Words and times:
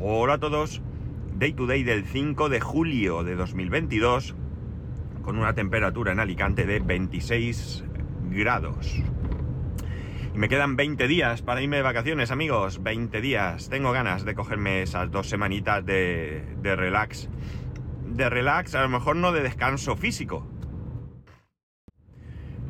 Hola 0.00 0.34
a 0.34 0.38
todos. 0.38 0.80
Day 1.38 1.54
to 1.54 1.66
day 1.66 1.82
del 1.82 2.04
5 2.04 2.48
de 2.48 2.60
julio 2.60 3.24
de 3.24 3.34
2022 3.34 4.36
con 5.22 5.36
una 5.36 5.56
temperatura 5.56 6.12
en 6.12 6.20
Alicante 6.20 6.66
de 6.66 6.78
26 6.78 7.82
grados. 8.30 8.94
Y 10.32 10.38
me 10.38 10.48
quedan 10.48 10.76
20 10.76 11.08
días 11.08 11.42
para 11.42 11.62
irme 11.62 11.78
de 11.78 11.82
vacaciones, 11.82 12.30
amigos. 12.30 12.80
20 12.80 13.20
días. 13.20 13.70
Tengo 13.70 13.90
ganas 13.90 14.24
de 14.24 14.36
cogerme 14.36 14.82
esas 14.82 15.10
dos 15.10 15.28
semanitas 15.28 15.84
de, 15.84 16.44
de 16.62 16.76
relax. 16.76 17.28
De 18.06 18.30
relax, 18.30 18.76
a 18.76 18.82
lo 18.82 18.88
mejor 18.88 19.16
no 19.16 19.32
de 19.32 19.42
descanso 19.42 19.96
físico. 19.96 20.46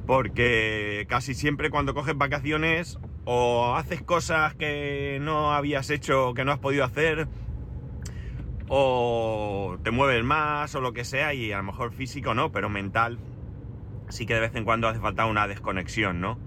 Porque 0.07 1.05
casi 1.11 1.35
siempre 1.35 1.69
cuando 1.69 1.93
coges 1.93 2.17
vacaciones 2.17 2.99
o 3.31 3.77
haces 3.77 4.01
cosas 4.01 4.55
que 4.55 5.19
no 5.21 5.53
habías 5.53 5.91
hecho, 5.91 6.33
que 6.33 6.47
no 6.47 6.53
has 6.53 6.61
podido 6.61 6.83
hacer, 6.83 7.29
o 8.69 9.77
te 9.82 9.91
mueves 9.91 10.25
más 10.25 10.75
o 10.75 10.81
lo 10.81 10.95
que 10.95 11.05
sea, 11.05 11.35
y 11.35 11.53
a 11.53 11.59
lo 11.59 11.64
mejor 11.64 11.93
físico 11.93 12.33
no, 12.33 12.50
pero 12.53 12.71
mental 12.71 13.19
sí 14.09 14.25
que 14.25 14.33
de 14.33 14.41
vez 14.41 14.55
en 14.55 14.64
cuando 14.64 14.89
hace 14.89 14.99
falta 14.99 15.27
una 15.27 15.46
desconexión, 15.46 16.22
¿no? 16.22 16.39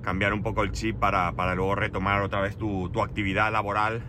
Cambiar 0.00 0.32
un 0.32 0.42
poco 0.42 0.62
el 0.62 0.72
chip 0.72 0.96
para, 0.96 1.32
para 1.32 1.54
luego 1.54 1.74
retomar 1.74 2.22
otra 2.22 2.40
vez 2.40 2.56
tu, 2.56 2.88
tu, 2.88 3.02
actividad 3.02 3.52
laboral 3.52 4.02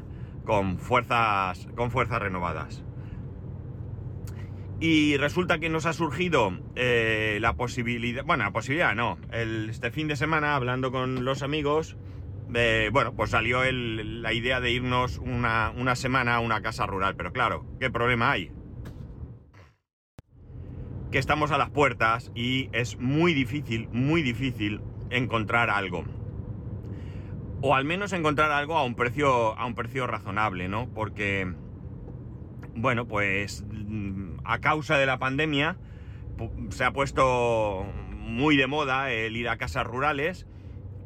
con 0.45 0.78
fuerzas, 0.78 1.67
con 1.76 1.92
fuerzas 1.92 2.22
renovadas. 2.22 2.86
Y 4.80 5.17
resulta 5.17 5.59
que 5.59 5.67
nos 5.67 5.86
ha 5.86 5.92
surgido 5.92 6.58
eh, 6.76 7.38
la 7.42 7.58
posibilidad, 7.58 8.23
bueno, 8.23 8.45
la 8.45 8.52
posibilidad 8.52 8.95
no, 8.95 9.17
el, 9.34 9.70
este 9.70 9.92
fin 9.92 10.08
de 10.08 10.16
semana 10.16 10.55
hablando 10.55 10.90
con 10.90 11.26
los 11.26 11.44
amigos, 11.44 11.98
bueno, 12.91 13.16
pues 13.16 13.31
salió 13.31 13.63
la 13.63 14.34
idea 14.34 14.59
de 14.59 14.71
irnos 14.71 15.17
una, 15.17 15.71
una 15.75 15.95
semana 15.95 16.35
a 16.35 16.39
una 16.39 16.61
casa 16.61 16.85
rural, 16.85 17.16
pero 17.16 17.34
claro, 17.34 17.66
¿qué 17.80 17.89
problema 17.89 18.31
hay? 18.31 18.52
Que 21.11 21.17
estamos 21.17 21.52
a 21.52 21.58
las 21.58 21.72
puertas 21.72 22.31
y 22.36 22.69
es 22.72 23.00
muy 23.00 23.33
difícil, 23.33 23.89
muy 23.91 24.22
difícil 24.22 24.81
encontrar 25.09 25.69
algo. 25.69 26.03
O 27.61 27.75
al 27.75 27.86
menos 27.86 28.13
encontrar 28.13 28.52
algo 28.52 28.78
a 28.78 28.83
un 28.83 28.95
precio, 28.95 29.58
a 29.58 29.66
un 29.66 29.73
precio 29.73 30.06
razonable, 30.06 30.67
¿no? 30.67 30.89
Porque, 30.94 31.52
bueno, 32.75 33.08
pues 33.08 33.63
a 34.44 34.59
causa 34.59 34.97
de 34.97 35.06
la 35.06 35.17
pandemia 35.17 35.78
se 36.69 36.83
ha 36.83 36.91
puesto 36.91 37.85
muy 38.11 38.58
de 38.58 38.67
moda 38.67 39.11
el 39.11 39.38
ir 39.38 39.50
a 39.50 39.58
casas 39.58 39.85
rurales 39.85 40.45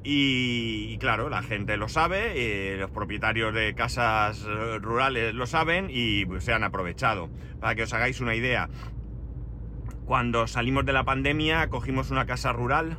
y, 0.10 0.98
claro, 1.00 1.28
la 1.28 1.44
gente 1.44 1.76
lo 1.76 1.90
sabe, 1.90 2.32
eh, 2.36 2.78
los 2.78 2.90
propietarios 2.92 3.54
de 3.54 3.76
casas 3.76 4.42
rurales 4.82 5.34
lo 5.34 5.46
saben 5.48 5.88
y 5.90 6.26
pues, 6.26 6.46
se 6.46 6.54
han 6.54 6.64
aprovechado. 6.64 7.30
Para 7.60 7.76
que 7.76 7.84
os 7.84 7.92
hagáis 7.92 8.22
una 8.22 8.34
idea, 8.34 8.70
cuando 10.06 10.48
salimos 10.48 10.86
de 10.86 10.94
la 10.94 11.04
pandemia 11.04 11.68
cogimos 11.68 12.10
una 12.10 12.26
casa 12.26 12.54
rural 12.54 12.98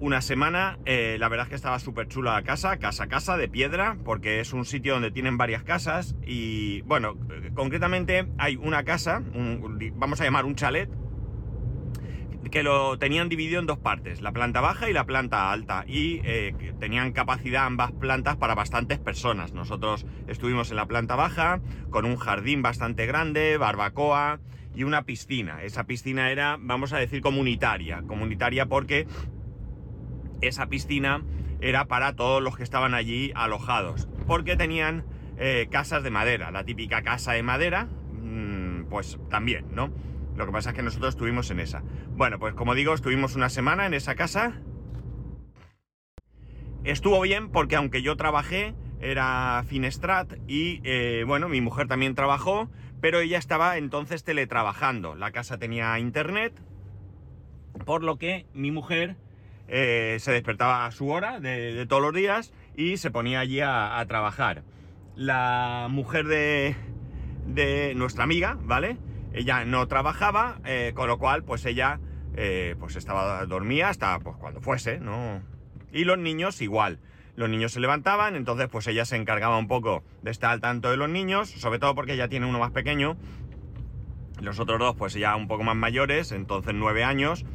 una 0.00 0.20
semana, 0.20 0.78
eh, 0.84 1.16
la 1.18 1.30
verdad 1.30 1.46
es 1.46 1.48
que 1.48 1.56
estaba 1.56 1.78
súper 1.78 2.08
chula 2.08 2.34
la 2.34 2.42
casa, 2.42 2.78
casa 2.78 3.06
casa 3.06 3.38
de 3.38 3.48
piedra, 3.48 3.96
porque 4.04 4.40
es 4.40 4.52
un 4.52 4.66
sitio 4.66 4.92
donde 4.92 5.10
tienen 5.10 5.38
varias 5.38 5.62
casas 5.62 6.14
y 6.26 6.82
bueno, 6.82 7.16
concretamente 7.54 8.26
hay 8.36 8.56
una 8.56 8.84
casa, 8.84 9.22
vamos 9.94 10.20
a 10.20 10.24
llamar 10.24 10.44
un 10.44 10.56
chalet, 10.56 10.90
que 12.50 12.62
lo 12.62 12.98
tenían 12.98 13.28
dividido 13.28 13.60
en 13.60 13.66
dos 13.66 13.78
partes, 13.78 14.20
la 14.20 14.32
planta 14.32 14.60
baja 14.60 14.90
y 14.90 14.92
la 14.92 15.04
planta 15.04 15.52
alta, 15.52 15.84
y 15.86 16.20
eh, 16.24 16.54
tenían 16.78 17.12
capacidad 17.12 17.64
ambas 17.64 17.92
plantas 17.92 18.36
para 18.36 18.54
bastantes 18.54 18.98
personas. 18.98 19.52
Nosotros 19.52 20.04
estuvimos 20.26 20.70
en 20.70 20.76
la 20.76 20.86
planta 20.86 21.16
baja 21.16 21.60
con 21.90 22.04
un 22.04 22.16
jardín 22.16 22.62
bastante 22.62 23.06
grande, 23.06 23.56
barbacoa 23.56 24.40
y 24.74 24.82
una 24.82 25.04
piscina. 25.04 25.62
Esa 25.62 25.84
piscina 25.84 26.30
era, 26.30 26.56
vamos 26.60 26.92
a 26.92 26.98
decir, 26.98 27.20
comunitaria, 27.20 28.02
comunitaria 28.06 28.66
porque 28.66 29.06
esa 30.40 30.66
piscina 30.66 31.22
era 31.60 31.86
para 31.86 32.16
todos 32.16 32.42
los 32.42 32.56
que 32.56 32.62
estaban 32.62 32.94
allí 32.94 33.32
alojados, 33.34 34.08
porque 34.26 34.56
tenían 34.56 35.04
eh, 35.38 35.68
casas 35.70 36.02
de 36.02 36.10
madera, 36.10 36.50
la 36.50 36.64
típica 36.64 37.02
casa 37.02 37.32
de 37.32 37.42
madera, 37.42 37.84
mmm, 37.84 38.84
pues 38.88 39.18
también, 39.28 39.66
¿no? 39.72 39.90
Lo 40.36 40.46
que 40.46 40.52
pasa 40.52 40.70
es 40.70 40.76
que 40.76 40.82
nosotros 40.82 41.10
estuvimos 41.14 41.50
en 41.50 41.60
esa. 41.60 41.82
Bueno, 42.16 42.38
pues 42.38 42.54
como 42.54 42.74
digo, 42.74 42.94
estuvimos 42.94 43.36
una 43.36 43.48
semana 43.48 43.86
en 43.86 43.94
esa 43.94 44.14
casa. 44.14 44.54
Estuvo 46.84 47.20
bien 47.20 47.50
porque 47.50 47.76
aunque 47.76 48.02
yo 48.02 48.16
trabajé, 48.16 48.74
era 49.00 49.64
Finestrat 49.66 50.34
y 50.46 50.80
eh, 50.84 51.24
bueno, 51.26 51.48
mi 51.48 51.60
mujer 51.60 51.88
también 51.88 52.14
trabajó, 52.14 52.70
pero 53.00 53.20
ella 53.20 53.38
estaba 53.38 53.76
entonces 53.76 54.24
teletrabajando. 54.24 55.14
La 55.14 55.30
casa 55.30 55.58
tenía 55.58 55.98
internet, 55.98 56.54
por 57.84 58.02
lo 58.02 58.16
que 58.16 58.46
mi 58.54 58.70
mujer 58.70 59.16
eh, 59.68 60.16
se 60.20 60.32
despertaba 60.32 60.86
a 60.86 60.90
su 60.90 61.08
hora 61.08 61.40
de, 61.40 61.86
todos 61.86 62.02
los 62.02 62.14
días 62.14 62.52
y 62.76 62.96
se 62.96 63.10
ponía 63.10 63.40
allí 63.40 63.60
a, 63.60 63.98
a 63.98 64.06
trabajar. 64.06 64.62
La 65.16 65.86
mujer 65.90 66.26
de, 66.26 66.76
de, 67.46 67.94
nuestra 67.94 68.24
amiga, 68.24 68.58
¿vale? 68.62 68.96
Ella 69.32 69.64
no 69.64 69.86
trabajaba, 69.86 70.60
eh, 70.64 70.92
con 70.94 71.08
lo 71.08 71.18
cual, 71.18 71.44
pues 71.44 71.64
ella, 71.66 72.00
eh, 72.36 72.74
pues 72.78 72.96
estaba, 72.96 73.44
dormía 73.46 73.88
hasta, 73.88 74.18
pues 74.20 74.36
cuando 74.36 74.60
fuese, 74.60 74.98
¿no? 75.00 75.42
Y 75.92 76.04
los 76.04 76.18
niños 76.18 76.60
igual. 76.62 76.98
Los 77.36 77.48
niños 77.48 77.72
se 77.72 77.80
levantaban, 77.80 78.34
entonces 78.34 78.68
pues 78.68 78.86
ella 78.86 79.04
se 79.04 79.16
encargaba 79.16 79.56
un 79.56 79.68
poco 79.68 80.02
de 80.22 80.30
estar 80.30 80.50
al 80.50 80.60
tanto 80.60 80.90
de 80.90 80.96
los 80.96 81.08
niños, 81.08 81.48
sobre 81.48 81.78
todo 81.78 81.94
porque 81.94 82.14
ella 82.14 82.28
tiene 82.28 82.46
uno 82.46 82.58
más 82.58 82.72
pequeño, 82.72 83.16
los 84.40 84.58
otros 84.58 84.78
dos 84.78 84.96
pues 84.96 85.14
ya 85.14 85.36
un 85.36 85.48
poco 85.48 85.62
más 85.62 85.76
mayores, 85.76 86.32
entonces 86.32 86.74
nueve 86.74 87.04
años, 87.04 87.46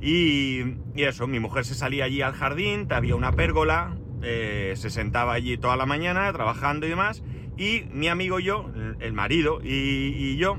y, 0.00 0.76
y, 0.94 1.02
eso, 1.02 1.26
mi 1.26 1.40
mujer 1.40 1.64
se 1.64 1.74
salía 1.74 2.04
allí 2.04 2.22
al 2.22 2.32
jardín, 2.32 2.86
había 2.90 3.16
una 3.16 3.32
pérgola, 3.32 3.96
eh, 4.22 4.74
se 4.76 4.90
sentaba 4.90 5.34
allí 5.34 5.56
toda 5.58 5.76
la 5.76 5.86
mañana 5.86 6.32
trabajando 6.32 6.86
y 6.86 6.90
demás. 6.90 7.22
Y 7.56 7.84
mi 7.92 8.08
amigo 8.08 8.40
y 8.40 8.44
yo, 8.44 8.70
el 9.00 9.12
marido 9.12 9.60
y, 9.62 10.14
y, 10.16 10.36
yo, 10.36 10.58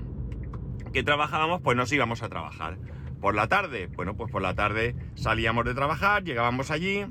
que 0.92 1.04
trabajábamos, 1.04 1.62
pues 1.62 1.78
nos 1.78 1.92
íbamos 1.92 2.24
a 2.24 2.30
trabajar. 2.30 2.78
Por 3.20 3.36
la 3.36 3.48
tarde, 3.48 3.88
bueno, 3.96 4.16
pues 4.16 4.32
por 4.32 4.42
la 4.42 4.56
tarde 4.56 4.96
salíamos 5.16 5.66
de 5.66 5.74
trabajar, 5.74 6.24
llegábamos 6.24 6.72
allí, 6.72 7.06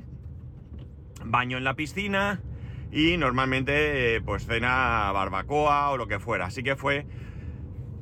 baño 1.23 1.57
en 1.57 1.63
la 1.63 1.75
piscina 1.75 2.41
y 2.91 3.17
normalmente 3.17 4.15
eh, 4.15 4.21
pues 4.21 4.45
cena 4.45 5.11
barbacoa 5.13 5.89
o 5.91 5.97
lo 5.97 6.07
que 6.07 6.19
fuera. 6.19 6.45
Así 6.45 6.63
que 6.63 6.75
fue 6.75 7.05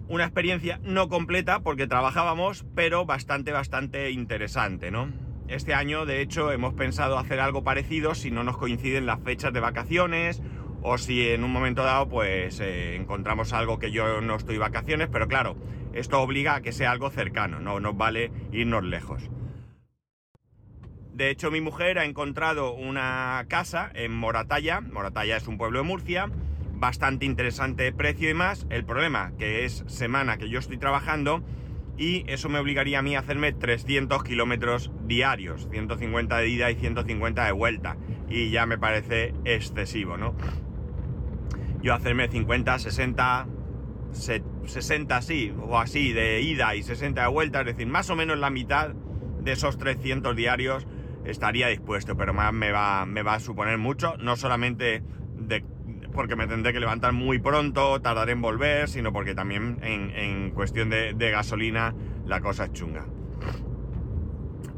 una 0.07 0.23
experiencia 0.23 0.79
no 0.83 1.07
completa 1.07 1.59
porque 1.59 1.85
trabajábamos, 1.85 2.65
pero 2.75 3.05
bastante, 3.05 3.51
bastante 3.51 4.09
interesante, 4.09 4.89
¿no? 4.89 5.09
Este 5.47 5.73
año, 5.73 6.05
de 6.05 6.21
hecho, 6.21 6.51
hemos 6.51 6.73
pensado 6.73 7.17
hacer 7.17 7.39
algo 7.39 7.63
parecido 7.63 8.13
si 8.13 8.29
no 8.29 8.43
nos 8.43 8.57
coinciden 8.57 9.05
las 9.05 9.19
fechas 9.21 9.53
de 9.53 9.59
vacaciones 9.59 10.41
o 10.81 10.97
si 10.97 11.29
en 11.29 11.43
un 11.43 11.51
momento 11.51 11.83
dado, 11.83 12.07
pues, 12.07 12.59
eh, 12.59 12.95
encontramos 12.95 13.53
algo 13.53 13.79
que 13.79 13.91
yo 13.91 14.21
no 14.21 14.35
estoy 14.35 14.57
vacaciones, 14.57 15.09
pero 15.11 15.27
claro, 15.27 15.55
esto 15.93 16.21
obliga 16.21 16.55
a 16.55 16.61
que 16.61 16.71
sea 16.71 16.91
algo 16.91 17.09
cercano, 17.09 17.59
no 17.59 17.79
nos 17.79 17.97
vale 17.97 18.31
irnos 18.51 18.83
lejos. 18.83 19.29
De 21.13 21.29
hecho, 21.29 21.51
mi 21.51 21.59
mujer 21.59 21.99
ha 21.99 22.05
encontrado 22.05 22.73
una 22.73 23.43
casa 23.49 23.91
en 23.93 24.15
Moratalla, 24.15 24.79
Moratalla 24.79 25.35
es 25.35 25.47
un 25.47 25.57
pueblo 25.57 25.79
de 25.79 25.83
Murcia, 25.83 26.29
bastante 26.79 27.25
interesante 27.25 27.91
precio 27.91 28.29
y 28.29 28.33
más. 28.33 28.65
El 28.69 28.85
problema 28.85 29.33
que 29.37 29.65
es 29.65 29.83
semana 29.87 30.37
que 30.37 30.49
yo 30.49 30.59
estoy 30.59 30.77
trabajando 30.77 31.43
y 31.97 32.23
eso 32.27 32.47
me 32.47 32.59
obligaría 32.59 32.99
a 32.99 33.01
mí 33.01 33.15
a 33.17 33.19
hacerme 33.19 33.51
300 33.51 34.23
kilómetros 34.23 34.91
diarios, 35.05 35.67
150 35.69 36.37
de 36.37 36.47
ida 36.47 36.71
y 36.71 36.75
150 36.75 37.45
de 37.45 37.51
vuelta. 37.51 37.97
Y 38.29 38.51
ya 38.51 38.65
me 38.65 38.77
parece 38.77 39.33
excesivo, 39.43 40.15
¿no? 40.15 40.33
Yo 41.81 41.93
hacerme 41.93 42.27
50, 42.27 42.79
60, 42.79 43.47
60 44.65 45.21
sí, 45.21 45.53
o 45.61 45.77
así 45.79 46.13
de 46.13 46.41
ida 46.41 46.75
y 46.75 46.83
60 46.83 47.21
de 47.21 47.27
vuelta, 47.27 47.61
es 47.61 47.67
decir, 47.67 47.87
más 47.87 48.09
o 48.09 48.15
menos 48.15 48.37
la 48.37 48.49
mitad 48.49 48.89
de 48.89 49.51
esos 49.51 49.77
300 49.77 50.35
diarios 50.35 50.85
estaría 51.25 51.67
dispuesto, 51.67 52.17
pero 52.17 52.33
más 52.33 52.53
me 52.53 52.71
va, 52.71 53.05
me 53.05 53.23
va 53.23 53.35
a 53.35 53.39
suponer 53.39 53.77
mucho, 53.77 54.17
no 54.17 54.35
solamente 54.35 55.03
de 55.37 55.63
porque 56.13 56.35
me 56.35 56.47
tendré 56.47 56.73
que 56.73 56.79
levantar 56.79 57.13
muy 57.13 57.39
pronto, 57.39 58.01
tardaré 58.01 58.33
en 58.33 58.41
volver, 58.41 58.89
sino 58.89 59.13
porque 59.13 59.35
también 59.35 59.77
en, 59.81 60.09
en 60.11 60.51
cuestión 60.51 60.89
de, 60.89 61.13
de, 61.13 61.31
gasolina 61.31 61.93
la 62.25 62.41
cosa 62.41 62.65
es 62.65 62.73
chunga. 62.73 63.05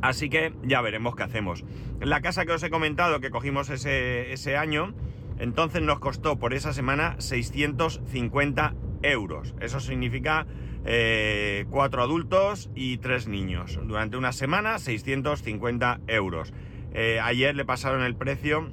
Así 0.02 0.30
que 0.30 0.54
ya 0.64 0.82
veremos 0.82 1.16
qué 1.16 1.24
hacemos. 1.24 1.64
La 2.00 2.22
casa 2.22 2.46
que 2.46 2.52
os 2.52 2.64
he 2.64 2.70
comentado 2.70 3.22
que 3.22 3.30
cogimos 3.30 3.70
ese, 3.70 4.34
ese 4.34 4.58
año, 4.58 4.94
entonces 5.42 5.82
nos 5.82 6.00
costó 6.00 6.38
por 6.38 6.54
esa 6.54 6.72
semana 6.72 7.16
650 7.18 8.76
euros. 9.02 9.56
Eso 9.60 9.80
significa 9.80 10.46
eh, 10.86 11.66
cuatro 11.72 12.04
adultos 12.04 12.70
y 12.76 13.00
tres 13.00 13.28
niños. 13.28 13.80
Durante 13.84 14.18
una 14.18 14.34
semana, 14.34 14.78
650 14.78 16.02
euros. 16.06 16.54
Eh, 16.94 17.20
ayer 17.24 17.56
le 17.56 17.66
pasaron 17.66 18.04
el 18.04 18.16
precio 18.16 18.70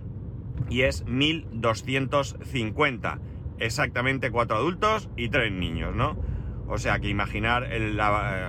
y 0.68 0.82
es 0.82 1.06
1250. 1.06 3.18
exactamente 3.60 4.30
cuatro 4.30 4.58
adultos 4.58 5.08
y 5.16 5.30
tres 5.30 5.50
niños, 5.50 5.96
¿no? 5.96 6.18
O 6.68 6.76
sea 6.76 7.00
que 7.00 7.08
imaginar 7.08 7.66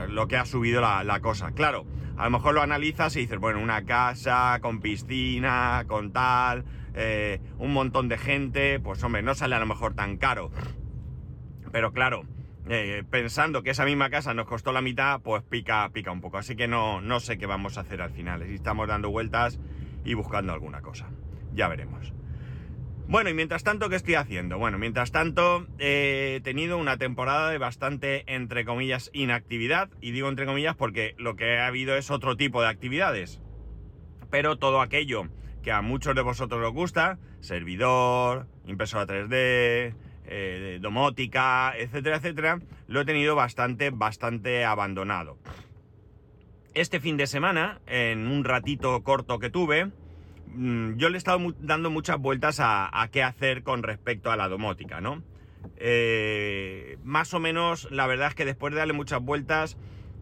lo 0.10 0.27
que 0.27 0.36
ha 0.36 0.45
subido 0.45 0.81
la, 0.81 1.19
cosa. 1.22 1.51
Claro, 1.51 1.86
a 2.18 2.25
lo 2.25 2.31
mejor 2.31 2.54
lo 2.54 2.62
analizas 2.62 3.15
y 3.15 3.22
dices, 3.22 3.39
bueno, 3.39 3.62
una 3.62 3.86
casa 3.86 4.60
con 4.62 4.81
piscina, 4.81 5.86
con 5.88 6.12
tal, 6.12 6.65
eh, 7.01 7.40
un 7.57 7.72
montón 7.72 8.10
de 8.10 8.18
gente, 8.18 8.80
pues 8.81 9.01
hombre, 9.04 9.22
no 9.22 9.34
sale 9.34 9.56
a 9.56 9.60
lo 9.60 9.66
mejor 9.66 9.94
tan 9.94 10.18
caro. 10.18 10.51
Pero 11.72 11.94
claro, 11.94 12.25
eh, 12.68 13.04
pensando 13.10 13.63
que 13.63 13.69
esa 13.69 13.86
misma 13.86 14.10
casa 14.10 14.34
nos 14.34 14.48
costó 14.48 14.74
la 14.74 14.81
mitad, 14.81 15.22
pues 15.22 15.42
pica, 15.44 15.90
pica 15.94 16.12
un 16.12 16.19
poco. 16.19 16.38
Así 16.38 16.57
que 16.57 16.68
no, 16.68 17.00
no 17.00 17.22
sé 17.22 17.38
qué 17.38 17.46
vamos 17.46 17.78
a 17.78 17.81
hacer 17.81 18.01
al 18.01 18.12
final. 18.12 18.42
Estamos 18.42 18.88
dando 18.88 19.10
vueltas 19.10 19.60
y 20.04 20.13
buscando 20.13 20.51
alguna 20.51 20.81
cosa. 20.81 21.07
Ya 21.54 21.69
veremos. 21.69 22.13
Bueno, 23.07 23.30
y 23.30 23.34
mientras 23.34 23.63
tanto, 23.63 23.90
¿qué 23.90 23.96
estoy 23.96 24.16
haciendo? 24.16 24.60
Bueno, 24.60 24.78
mientras 24.78 25.12
tanto, 25.12 25.66
he 25.80 26.42
tenido 26.44 26.78
una 26.78 26.98
temporada 26.98 27.50
de 27.50 27.57
bastante, 27.57 28.24
entre 28.28 28.66
comillas, 28.66 29.10
inactividad. 29.13 29.90
Y 30.01 30.12
digo 30.12 30.28
entre 30.28 30.46
comillas 30.46 30.75
porque 30.75 31.16
lo 31.18 31.38
que 31.38 31.57
ha 31.57 31.68
habido 31.68 31.96
es 31.96 32.12
otro 32.12 32.36
tipo 32.36 32.62
de 32.62 32.68
actividades. 32.68 33.42
Pero 34.30 34.57
todo 34.57 34.81
aquello 34.81 35.30
que 35.61 35.71
a 35.71 35.81
muchos 35.81 36.15
de 36.15 36.21
vosotros 36.21 36.65
os 36.65 36.73
gusta, 36.73 37.19
servidor, 37.41 38.47
impresora 38.65 39.06
3D, 39.06 39.94
eh, 40.25 40.79
domótica, 40.81 41.73
etcétera, 41.77 42.17
etcétera, 42.17 42.59
lo 42.88 43.01
he 43.01 43.06
tenido 43.06 43.35
bastante, 43.35 43.89
bastante 43.89 44.63
abandonado. 44.63 45.38
Este 46.75 47.00
fin 47.00 47.17
de 47.17 47.27
semana, 47.27 47.81
en 47.88 48.27
un 48.27 48.44
ratito 48.44 49.01
corto 49.03 49.39
que 49.39 49.50
tuve, 49.50 49.91
mm, 50.53 50.97
yo 50.97 51.09
le 51.09 51.15
he 51.15 51.17
estado 51.17 51.39
dando 51.59 51.89
muchas 51.89 52.19
vueltas 52.19 52.59
a, 52.62 53.09
qué 53.12 53.23
hacer 53.23 53.63
con 53.63 53.81
respecto 53.81 54.31
a 54.31 54.38
la 54.38 54.47
domótica, 54.47 55.01
¿no? 55.01 55.23
Eh, 55.77 56.97
más 57.03 57.33
o 57.33 57.39
menos, 57.39 57.89
la 57.91 58.05
verdad 58.05 58.27
es 58.27 58.35
que 58.35 58.45
después 58.45 58.71
de 58.71 58.79
darle 58.79 58.94
muchas 58.94 59.21
vueltas, 59.21 59.77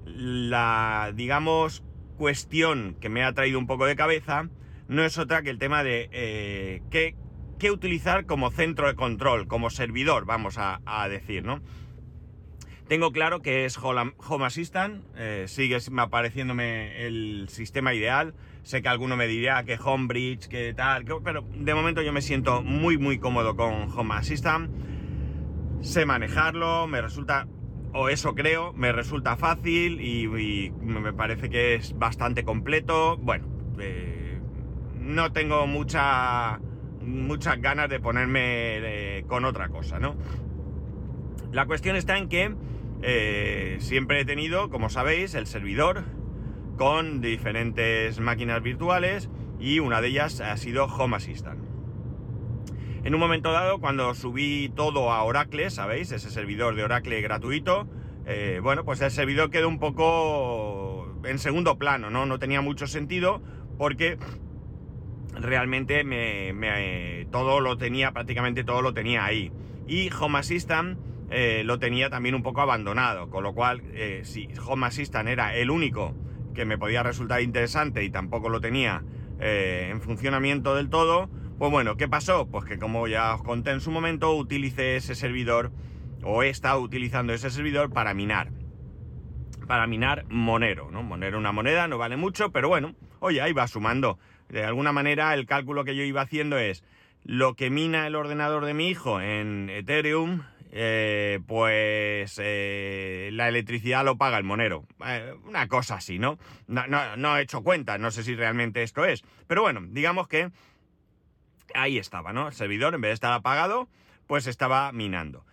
la, 0.06 1.12
digamos, 1.14 1.84
cuestión 2.18 2.96
que 3.00 3.10
me 3.10 3.24
ha 3.24 3.34
traído 3.34 3.60
un 3.60 3.68
poco 3.68 3.86
de 3.86 3.96
cabeza 3.96 4.50
no 4.88 5.04
es 5.04 5.18
otra 5.18 5.42
que 5.42 5.50
el 5.50 5.60
tema 5.60 5.84
de 5.84 6.10
eh, 6.12 6.82
qué, 6.90 7.16
que 7.60 7.72
utilizar 7.72 8.26
como 8.26 8.52
centro 8.52 8.88
de 8.88 8.96
control, 8.96 9.48
como 9.48 9.70
servidor, 9.70 10.26
vamos 10.26 10.58
a, 10.58 11.08
decir, 11.10 11.44
¿no? 11.44 11.62
Tengo 12.88 13.12
claro 13.12 13.42
que 13.42 13.66
es 13.66 13.78
Home 13.78 14.14
Assistant, 14.46 15.04
eh, 15.18 15.46
sigue 15.48 15.78
apareciéndome 15.98 17.06
el 17.06 17.50
sistema 17.50 17.94
ideal. 17.94 18.34
Sé 18.64 18.82
que 18.82 18.88
alguno 18.88 19.18
me 19.18 19.28
diría 19.28 19.64
que 19.64 19.78
Homebridge, 19.82 20.48
que 20.48 20.74
tal, 20.74 21.04
pero 21.24 21.44
de 21.54 21.74
momento 21.74 22.02
yo 22.02 22.14
me 22.14 22.22
siento 22.22 22.62
muy, 22.62 22.98
muy 22.98 23.20
cómodo 23.20 23.58
con 23.58 23.92
Home 23.92 24.16
Assistant. 24.16 24.72
Sé 25.82 26.06
manejarlo, 26.06 26.88
me 26.88 27.02
resulta, 27.02 27.48
o 27.94 28.08
eso 28.08 28.36
creo, 28.36 28.72
me 28.74 28.94
resulta 28.94 29.36
fácil 29.36 30.00
y, 30.00 30.28
me 30.82 31.12
parece 31.12 31.50
que 31.50 31.76
es 31.76 31.98
bastante 31.98 32.44
completo. 32.44 33.18
Bueno, 33.18 33.48
eh, 33.80 34.17
no 35.08 35.32
tengo 35.32 35.66
mucha 35.68 36.60
muchas 37.02 37.62
ganas 37.62 37.90
de 37.90 38.00
ponerme 38.00 38.40
eh, 38.42 39.26
con 39.28 39.46
otra 39.46 39.70
cosa, 39.70 39.98
¿no? 39.98 40.16
La 41.52 41.66
cuestión 41.66 41.96
está 41.96 42.18
en 42.18 42.28
que 42.28 42.54
eh, 43.02 43.78
siempre 43.80 44.20
he 44.20 44.26
tenido, 44.26 44.70
como 44.70 44.90
sabéis, 44.90 45.34
el 45.34 45.48
servidor 45.48 46.04
con 46.78 47.22
diferentes 47.22 48.20
máquinas 48.20 48.62
virtuales 48.62 49.30
y 49.60 49.80
una 49.80 50.02
de 50.02 50.10
ellas 50.10 50.42
ha 50.42 50.56
sido 50.58 50.86
Home 50.86 51.16
Assistant. 51.16 51.64
En 53.04 53.14
un 53.14 53.20
momento 53.22 53.54
dado, 53.54 53.80
cuando 53.80 54.14
subí 54.14 54.70
todo 54.76 55.14
a 55.14 55.24
Oracle, 55.24 55.70
¿sabéis? 55.70 56.12
Ese 56.12 56.30
servidor 56.30 56.76
de 56.76 56.84
Oracle 56.84 57.22
gratuito, 57.22 57.88
eh, 58.26 58.60
bueno, 58.62 58.84
pues 58.84 59.00
el 59.00 59.12
servidor 59.12 59.50
quedó 59.50 59.70
un 59.70 59.80
poco 59.80 61.16
en 61.24 61.40
segundo 61.40 61.78
plano, 61.78 62.10
¿no? 62.10 62.26
No 62.26 62.38
tenía 62.38 62.60
mucho 62.60 62.86
sentido 62.86 63.42
porque 63.78 64.18
realmente 65.34 66.04
me, 66.04 67.28
todo 67.32 67.60
lo 67.60 67.78
tenía, 67.78 68.12
prácticamente 68.12 68.64
todo 68.64 68.82
lo 68.82 68.94
tenía 68.94 69.26
ahí. 69.26 69.52
Y 69.88 70.10
Home 70.20 70.40
Assistant 70.40 71.00
eh, 71.30 71.64
lo 71.66 71.80
tenía 71.80 72.10
también 72.10 72.36
un 72.36 72.44
poco 72.44 72.62
abandonado, 72.62 73.30
con 73.30 73.44
lo 73.44 73.54
cual 73.54 73.82
eh, 73.94 74.22
si 74.24 74.50
Home 74.66 74.88
Assistant 74.88 75.30
era 75.30 75.56
el 75.56 75.70
único 75.70 76.16
que 76.54 76.66
me 76.66 76.78
podía 76.78 77.04
resultar 77.04 77.42
interesante 77.42 78.04
y 78.04 78.10
tampoco 78.10 78.50
lo 78.50 78.60
tenía 78.62 79.04
eh, 79.40 79.90
en 79.92 80.02
funcionamiento 80.02 80.76
del 80.76 80.90
todo, 80.90 81.30
pues 81.58 81.72
bueno, 81.72 81.98
¿qué 81.98 82.08
pasó? 82.08 82.48
Pues 82.48 82.66
que 82.66 82.80
como 82.80 83.08
ya 83.08 83.36
os 83.36 83.44
conté 83.44 83.72
en 83.72 83.82
su 83.82 83.92
momento, 83.92 84.36
utilicé 84.36 84.96
ese 84.96 85.16
servidor 85.16 85.72
o 86.24 86.44
he 86.44 86.50
estado 86.50 86.80
utilizando 86.82 87.34
ese 87.34 87.50
servidor 87.50 87.92
para 87.92 88.14
minar. 88.14 88.52
Para 89.68 89.86
minar 89.86 90.26
Monero, 90.30 90.90
¿no? 90.92 91.04
Monero 91.04 91.38
una 91.38 91.52
moneda, 91.52 91.88
no 91.88 91.98
vale 91.98 92.16
mucho, 92.16 92.52
pero 92.52 92.70
bueno, 92.70 92.96
oye, 93.20 93.42
ahí 93.42 93.54
va 93.54 93.68
sumando. 93.68 94.18
De 94.50 94.64
alguna 94.64 94.92
manera, 94.92 95.34
el 95.34 95.46
cálculo 95.46 95.84
que 95.84 95.96
yo 95.96 96.04
iba 96.04 96.22
haciendo 96.22 96.58
es 96.58 96.84
lo 97.24 97.56
que 97.56 97.70
mina 97.70 98.08
el 98.08 98.16
ordenador 98.16 98.66
de 98.66 98.74
mi 98.74 98.90
hijo 98.90 99.20
en 99.20 99.70
Ethereum, 99.70 100.44
eh, 100.72 101.40
pues 101.46 102.40
eh, 102.42 103.30
la 103.34 103.50
electricidad 103.50 104.06
lo 104.06 104.18
paga 104.18 104.38
el 104.38 104.44
monero. 104.44 104.86
Eh, 105.06 105.34
una 105.46 105.68
cosa 105.68 105.96
así, 105.96 106.20
¿no? 106.20 106.38
¿no? 106.68 107.38
He 107.38 107.42
hecho 107.42 107.64
cuenta, 107.64 107.98
no 107.98 108.12
sé 108.12 108.24
si 108.24 108.36
realmente 108.36 108.84
esto 108.84 109.04
es. 109.04 109.24
Pero 109.48 109.62
bueno, 109.62 109.82
digamos 109.90 110.28
que 110.28 110.52
ahí 111.74 111.98
estaba, 111.98 112.32
¿no? 112.32 112.48
El 112.48 112.54
servidor, 112.54 112.96
en 112.96 113.02
vez 113.02 113.10
de 113.10 113.16
estar 113.16 113.34
apagado, 113.34 113.90
pues 114.26 114.48
estaba 114.48 114.92
minando. 114.94 115.46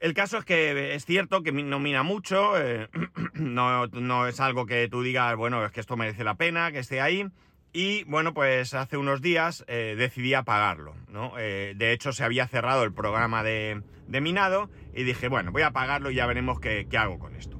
El 0.00 0.12
caso 0.12 0.36
es 0.36 0.44
que 0.44 0.94
es 0.94 1.06
cierto 1.06 1.42
que 1.42 1.52
no 1.52 1.78
mina 1.78 2.02
mucho, 2.02 2.52
no, 3.34 3.86
no 3.86 4.26
es 4.26 4.40
algo 4.40 4.66
que 4.66 4.88
tú 4.88 5.02
digas, 5.02 5.34
bueno, 5.36 5.64
es 5.64 5.72
que 5.72 5.80
esto 5.80 5.96
merece 5.96 6.24
la 6.24 6.34
pena 6.34 6.72
que 6.72 6.80
esté 6.80 7.00
ahí. 7.00 7.26
Y 7.76 8.04
bueno, 8.04 8.34
pues 8.34 8.72
hace 8.72 8.96
unos 8.96 9.20
días 9.20 9.64
eh, 9.66 9.96
decidí 9.98 10.32
apagarlo, 10.32 10.94
¿no? 11.08 11.32
Eh, 11.36 11.74
de 11.74 11.90
hecho, 11.90 12.12
se 12.12 12.22
había 12.22 12.46
cerrado 12.46 12.84
el 12.84 12.92
programa 12.92 13.42
de, 13.42 13.82
minado 14.06 14.70
y 14.94 15.02
dije, 15.02 15.26
bueno, 15.26 15.50
voy 15.50 15.62
a 15.62 15.66
apagarlo 15.66 16.12
y 16.12 16.14
ya 16.14 16.24
veremos 16.26 16.60
qué, 16.60 16.86
hago 16.96 17.18
con 17.18 17.34
esto. 17.34 17.58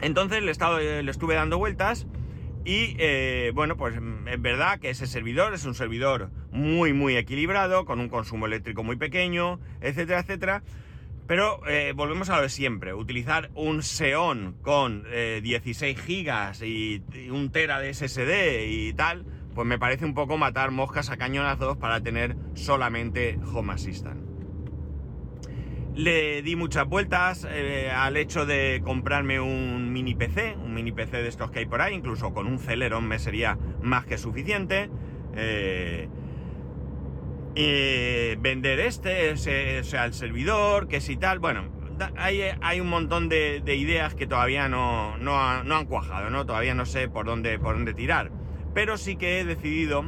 Entonces 0.00 0.42
le, 0.42 0.50
estado, 0.50 0.80
le 0.80 1.08
estuve 1.08 1.36
dando 1.36 1.58
vueltas 1.58 2.08
y 2.64 2.96
eh, 2.98 3.52
bueno, 3.54 3.76
pues 3.76 3.94
es 4.26 4.42
verdad 4.42 4.80
que 4.80 4.90
ese 4.90 5.06
servidor 5.06 5.54
es 5.54 5.64
un 5.64 5.76
servidor 5.76 6.32
muy, 6.50 6.92
muy 6.92 7.16
equilibrado, 7.16 7.84
con 7.84 8.00
un 8.00 8.08
consumo 8.08 8.46
eléctrico 8.46 8.82
muy 8.82 8.96
pequeño, 8.96 9.60
etcétera, 9.80 10.20
etcétera. 10.20 10.64
Pero 11.32 11.66
eh, 11.66 11.94
volvemos 11.96 12.28
a 12.28 12.36
lo 12.36 12.42
de 12.42 12.50
siempre, 12.50 12.92
utilizar 12.92 13.50
un 13.54 13.80
Xeon 13.80 14.58
con 14.60 15.04
16 15.04 15.82
eh, 15.82 15.98
gigas 15.98 16.60
y, 16.60 17.02
un 17.30 17.50
tera 17.50 17.80
de 17.80 17.94
SSD 17.94 18.66
y 18.68 18.92
tal, 18.92 19.24
pues 19.54 19.66
me 19.66 19.78
parece 19.78 20.04
un 20.04 20.12
poco 20.12 20.36
matar 20.36 20.72
moscas 20.72 21.08
a 21.08 21.16
cañonazos 21.16 21.78
para 21.78 22.02
tener 22.02 22.36
solamente 22.52 23.38
Home 23.50 23.72
Assistant. 23.72 24.20
Le 25.94 26.42
di 26.42 26.54
muchas 26.54 26.86
vueltas 26.86 27.48
eh, 27.50 27.90
al 27.90 28.18
hecho 28.18 28.44
de 28.44 28.82
comprarme 28.84 29.40
un 29.40 29.90
mini 29.90 30.14
PC, 30.14 30.58
un 30.62 30.74
mini 30.74 30.92
PC 30.92 31.22
de 31.22 31.28
estos 31.28 31.50
que 31.50 31.60
hay 31.60 31.66
por 31.66 31.80
ahí, 31.80 31.94
incluso 31.94 32.34
con 32.34 32.46
un 32.46 32.58
Celeron 32.58 33.08
me 33.08 33.18
sería 33.18 33.56
más 33.80 34.04
que 34.04 34.18
suficiente 34.18 34.90
y 37.54 38.34
vender 38.36 38.80
este, 38.80 39.32
o 39.32 39.36
sea, 39.36 40.04
el 40.04 40.14
servidor, 40.14 40.88
que 40.88 41.00
si 41.00 41.16
tal, 41.16 41.38
bueno, 41.38 41.64
hay, 42.16 42.42
hay 42.60 42.80
un 42.80 42.88
montón 42.88 43.28
de, 43.28 43.62
ideas 43.66 44.14
que 44.14 44.26
todavía 44.26 44.68
no, 44.68 45.16
no, 45.18 45.38
han 45.38 45.86
cuajado, 45.86 46.30
¿no? 46.30 46.46
Todavía 46.46 46.74
no 46.74 46.86
sé 46.86 47.08
por 47.08 47.26
dónde, 47.26 47.58
por 47.58 47.74
dónde 47.74 47.94
tirar. 47.94 48.30
Pero 48.74 48.96
sí 48.96 49.16
que 49.16 49.40
he 49.40 49.44
decidido 49.44 50.04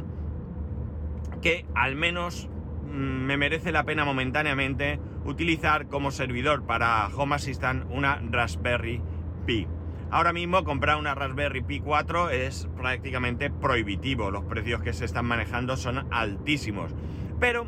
que 1.41 1.65
al 1.75 1.95
menos 1.95 2.49
mm, 2.91 2.97
me 3.25 3.37
merece 3.37 3.71
la 3.71 3.83
pena 3.83 4.05
momentáneamente 4.05 4.99
utilizar 5.25 5.87
como 5.87 6.11
servidor 6.11 6.65
para 6.65 7.07
Home 7.15 7.35
Assistant 7.35 7.85
una 7.91 8.19
Raspberry 8.31 9.01
Pi. 9.45 9.67
Ahora 10.11 10.33
mismo 10.33 10.63
comprar 10.63 10.97
una 10.97 11.15
Raspberry 11.15 11.61
Pi 11.61 11.79
4 11.79 12.29
es 12.29 12.67
prácticamente 12.77 13.49
prohibitivo, 13.49 14.31
los 14.31 14.45
precios 14.45 14.81
que 14.81 14.93
se 14.93 15.05
están 15.05 15.25
manejando 15.25 15.77
son 15.77 16.07
altísimos. 16.11 16.91
Pero 17.39 17.67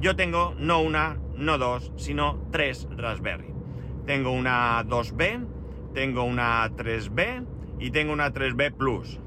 yo 0.00 0.16
tengo 0.16 0.54
no 0.58 0.80
una, 0.80 1.18
no 1.36 1.58
dos, 1.58 1.92
sino 1.96 2.40
tres 2.52 2.88
Raspberry. 2.96 3.52
Tengo 4.06 4.30
una 4.30 4.84
2B, 4.84 5.46
tengo 5.94 6.24
una 6.24 6.68
3B 6.70 7.46
y 7.80 7.90
tengo 7.90 8.12
una 8.12 8.32
3B 8.32 8.72
Plus. 8.74 9.20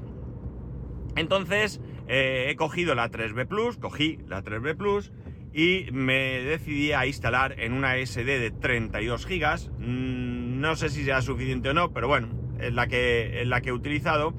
Entonces 1.16 1.80
eh, 2.08 2.46
he 2.48 2.56
cogido 2.56 2.94
la 2.94 3.10
3B 3.10 3.46
Plus, 3.46 3.76
cogí 3.76 4.18
la 4.26 4.42
3B 4.42 4.76
Plus 4.76 5.12
y 5.52 5.86
me 5.92 6.40
decidí 6.42 6.92
a 6.92 7.06
instalar 7.06 7.58
en 7.58 7.72
una 7.72 7.96
SD 7.96 8.38
de 8.38 8.50
32 8.50 9.26
GB. 9.26 9.70
Mm, 9.78 10.60
no 10.60 10.76
sé 10.76 10.88
si 10.88 11.04
sea 11.04 11.22
suficiente 11.22 11.70
o 11.70 11.74
no, 11.74 11.92
pero 11.92 12.08
bueno, 12.08 12.28
es 12.60 12.72
la 12.72 12.86
que, 12.86 13.42
es 13.42 13.48
la 13.48 13.60
que 13.60 13.70
he 13.70 13.72
utilizado. 13.72 14.34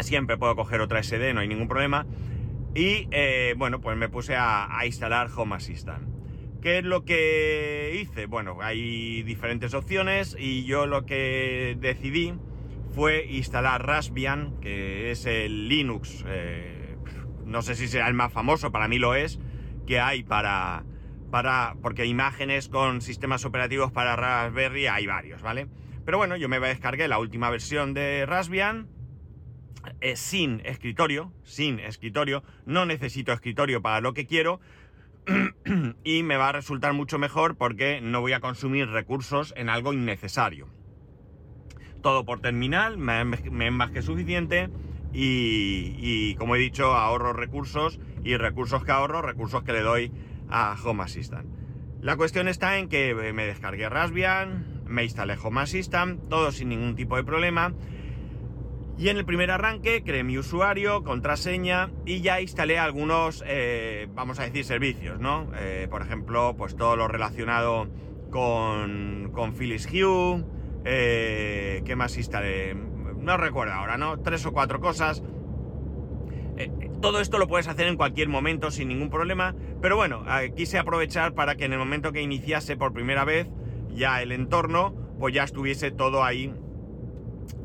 Siempre 0.00 0.36
puedo 0.36 0.56
coger 0.56 0.80
otra 0.80 1.02
SD, 1.02 1.34
no 1.34 1.40
hay 1.40 1.48
ningún 1.48 1.68
problema. 1.68 2.06
Y 2.74 3.08
eh, 3.12 3.54
bueno, 3.56 3.80
pues 3.80 3.96
me 3.96 4.08
puse 4.08 4.34
a, 4.36 4.68
instalar 4.84 5.28
Home 5.36 5.54
Assistant. 5.54 6.08
¿Qué 6.60 6.78
es 6.78 6.84
lo 6.84 7.04
que 7.04 8.00
hice? 8.02 8.26
Bueno, 8.26 8.58
hay 8.60 9.22
diferentes 9.22 9.74
opciones 9.74 10.36
y 10.38 10.64
yo 10.64 10.86
lo 10.86 11.06
que 11.06 11.76
decidí 11.78 12.34
fue 12.90 13.26
instalar 13.26 13.86
Raspbian, 13.86 14.58
que 14.60 15.10
es 15.10 15.26
el 15.26 15.68
Linux, 15.68 16.24
eh, 16.26 16.96
no 17.44 17.62
sé 17.62 17.74
si 17.74 17.86
será 17.86 18.08
el 18.08 18.14
más 18.14 18.32
famoso, 18.32 18.72
para 18.72 18.88
mí 18.88 18.98
lo 18.98 19.14
es, 19.14 19.38
que 19.86 20.00
hay 20.00 20.22
para, 20.22 20.84
para, 21.30 21.76
porque 21.82 22.06
imágenes 22.06 22.68
con 22.68 23.02
sistemas 23.02 23.44
operativos 23.44 23.92
para 23.92 24.16
Raspberry 24.16 24.86
hay 24.86 25.06
varios, 25.06 25.42
¿vale? 25.42 25.68
Pero 26.04 26.18
bueno, 26.18 26.36
yo 26.36 26.48
me 26.48 26.58
descargué 26.60 27.08
la 27.08 27.18
última 27.18 27.50
versión 27.50 27.94
de 27.94 28.26
Raspbian, 28.26 28.88
eh, 30.00 30.16
sin 30.16 30.60
escritorio, 30.64 31.32
sin 31.42 31.80
escritorio, 31.80 32.42
no 32.66 32.86
necesito 32.86 33.32
escritorio 33.32 33.82
para 33.82 34.00
lo 34.00 34.14
que 34.14 34.26
quiero, 34.26 34.60
y 36.04 36.22
me 36.22 36.36
va 36.36 36.50
a 36.50 36.52
resultar 36.52 36.92
mucho 36.92 37.18
mejor 37.18 37.56
porque 37.56 38.00
no 38.00 38.20
voy 38.20 38.32
a 38.32 38.40
consumir 38.40 38.88
recursos 38.88 39.54
en 39.56 39.68
algo 39.68 39.92
innecesario. 39.92 40.68
Todo 42.02 42.24
por 42.24 42.40
terminal, 42.40 42.98
me, 42.98 43.22
es 43.22 43.72
más 43.72 43.90
que 43.90 44.02
suficiente 44.02 44.68
y, 45.12 46.34
como 46.34 46.56
he 46.56 46.58
dicho, 46.58 46.92
ahorro 46.92 47.32
recursos 47.32 47.98
y 48.22 48.36
recursos 48.36 48.84
que 48.84 48.92
ahorro, 48.92 49.22
recursos 49.22 49.62
que 49.62 49.72
le 49.72 49.80
doy 49.80 50.12
a 50.50 50.76
Home 50.84 51.04
Assistant. 51.04 51.46
La 52.02 52.16
cuestión 52.16 52.48
está 52.48 52.78
en 52.78 52.88
que 52.88 53.14
me 53.32 53.46
descargué 53.46 53.88
Raspbian, 53.88 54.82
me 54.86 55.04
instalé 55.04 55.36
Home 55.42 55.62
Assistant, 55.62 56.28
todo 56.28 56.52
sin 56.52 56.68
ningún 56.68 56.96
tipo 56.96 57.16
de 57.16 57.24
problema 57.24 57.72
y 58.96 59.08
en 59.08 59.16
el 59.16 59.24
primer 59.24 59.50
arranque 59.50 60.02
creé 60.04 60.22
mi 60.22 60.38
usuario, 60.38 61.02
contraseña 61.02 61.90
y 62.06 62.20
ya 62.20 62.40
instalé 62.40 62.78
algunos, 62.78 63.42
eh, 63.46 64.06
vamos 64.14 64.38
a 64.38 64.44
decir, 64.44 64.64
servicios, 64.64 65.18
¿no? 65.18 65.50
Eh, 65.58 65.88
por 65.90 66.02
ejemplo, 66.02 66.54
pues 66.56 66.76
todo 66.76 66.94
lo 66.94 67.08
relacionado 67.08 67.88
con, 68.30 69.30
con 69.32 69.52
Philips 69.54 69.88
Hue, 69.90 70.44
eh, 70.84 71.82
¿qué 71.84 71.96
más 71.96 72.16
instalé? 72.16 72.74
No 72.74 73.36
recuerdo 73.36 73.74
ahora, 73.74 73.96
¿no? 73.96 74.20
Tres 74.20 74.46
o 74.46 74.52
cuatro 74.52 74.80
cosas. 74.80 75.22
todo 77.00 77.20
esto 77.20 77.38
lo 77.38 77.48
puedes 77.48 77.66
hacer 77.66 77.88
en 77.88 77.96
cualquier 77.96 78.28
momento 78.28 78.70
sin 78.70 78.88
ningún 78.88 79.10
problema, 79.10 79.56
pero 79.82 79.96
bueno, 79.96 80.24
quise 80.56 80.78
aprovechar 80.78 81.34
para 81.34 81.56
que 81.56 81.64
en 81.64 81.72
el 81.72 81.78
momento 81.78 82.12
que 82.12 82.22
iniciase 82.22 82.76
por 82.76 82.92
primera 82.92 83.24
vez 83.24 83.48
ya 83.92 84.22
el 84.22 84.30
entorno, 84.30 84.94
pues 85.18 85.34
ya 85.34 85.42
estuviese 85.42 85.90
todo 85.90 86.22
ahí 86.22 86.54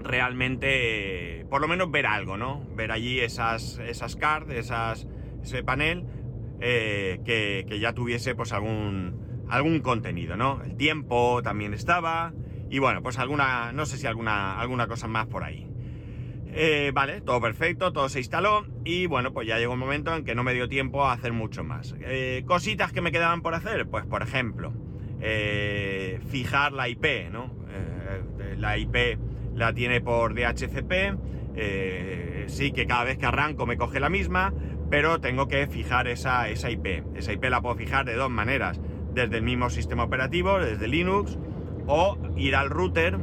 realmente, 0.01 1.45
por 1.49 1.61
lo 1.61 1.67
menos 1.67 1.91
ver 1.91 2.05
algo, 2.05 2.37
¿no? 2.37 2.65
Ver 2.75 2.91
allí 2.91 3.19
esas, 3.19 3.79
esas 3.79 4.15
cards, 4.15 4.53
esas, 4.53 5.07
ese 5.43 5.63
panel, 5.63 6.05
eh, 6.61 7.21
que, 7.25 7.79
ya 7.79 7.93
tuviese 7.93 8.35
pues 8.35 8.51
algún, 8.51 9.45
algún 9.49 9.79
contenido, 9.79 10.35
¿no? 10.35 10.61
El 10.63 10.75
tiempo 10.75 11.41
también 11.43 11.73
estaba, 11.73 12.33
y 12.69 12.79
bueno, 12.79 13.01
pues 13.01 13.17
alguna, 13.17 13.71
no 13.71 13.85
sé 13.85 13.97
si 13.97 14.07
alguna, 14.07 14.59
alguna 14.59 14.87
cosa 14.87 15.07
más 15.07 15.27
por 15.27 15.43
ahí. 15.43 15.67
Eh, 16.51 16.91
vale, 16.93 17.21
todo 17.21 17.39
perfecto, 17.39 17.93
todo 17.93 18.09
se 18.09 18.19
instaló 18.19 18.65
y 18.83 19.05
bueno, 19.05 19.31
pues 19.31 19.47
ya 19.47 19.59
llegó 19.59 19.73
un 19.73 19.79
momento 19.79 20.15
en 20.15 20.25
que 20.25 20.33
no 20.33 20.43
me 20.43 20.53
dio 20.53 20.67
tiempo 20.67 21.05
a 21.05 21.13
hacer 21.13 21.31
mucho 21.31 21.63
más. 21.63 21.95
Eh, 22.01 22.43
cositas 22.47 22.91
que 22.91 23.01
me 23.01 23.11
quedaban 23.11 23.41
por 23.41 23.53
hacer, 23.53 23.87
pues 23.87 24.05
por 24.05 24.23
ejemplo, 24.23 24.73
fijar 26.29 26.73
la 26.73 26.89
IP, 26.89 27.29
¿no? 27.31 27.53
la 28.57 28.77
IP 28.77 29.17
la 29.59 29.73
tiene 29.73 30.01
por 30.01 30.33
DHCP, 30.33 30.91
eh, 31.55 32.45
sí 32.47 32.71
que 32.71 32.87
cada 32.87 33.03
vez 33.03 33.17
que 33.17 33.25
arranco 33.25 33.65
me 33.65 33.77
coge 33.77 33.99
la 33.99 34.09
misma, 34.09 34.53
pero 34.89 35.19
tengo 35.19 35.47
que 35.47 35.67
fijar 35.67 36.07
esa, 36.07 36.49
esa 36.49 36.71
IP. 36.71 37.03
Esa 37.15 37.33
IP 37.33 37.43
la 37.45 37.61
puedo 37.61 37.75
fijar 37.75 38.05
de 38.05 38.15
dos 38.15 38.31
maneras, 38.31 38.79
desde 39.13 39.37
el 39.37 39.43
mismo 39.43 39.69
sistema 39.69 40.03
operativo, 40.03 40.59
desde 40.59 40.87
Linux, 40.87 41.37
o 41.85 42.17
ir 42.35 42.55
al 42.55 42.69
router 42.69 43.19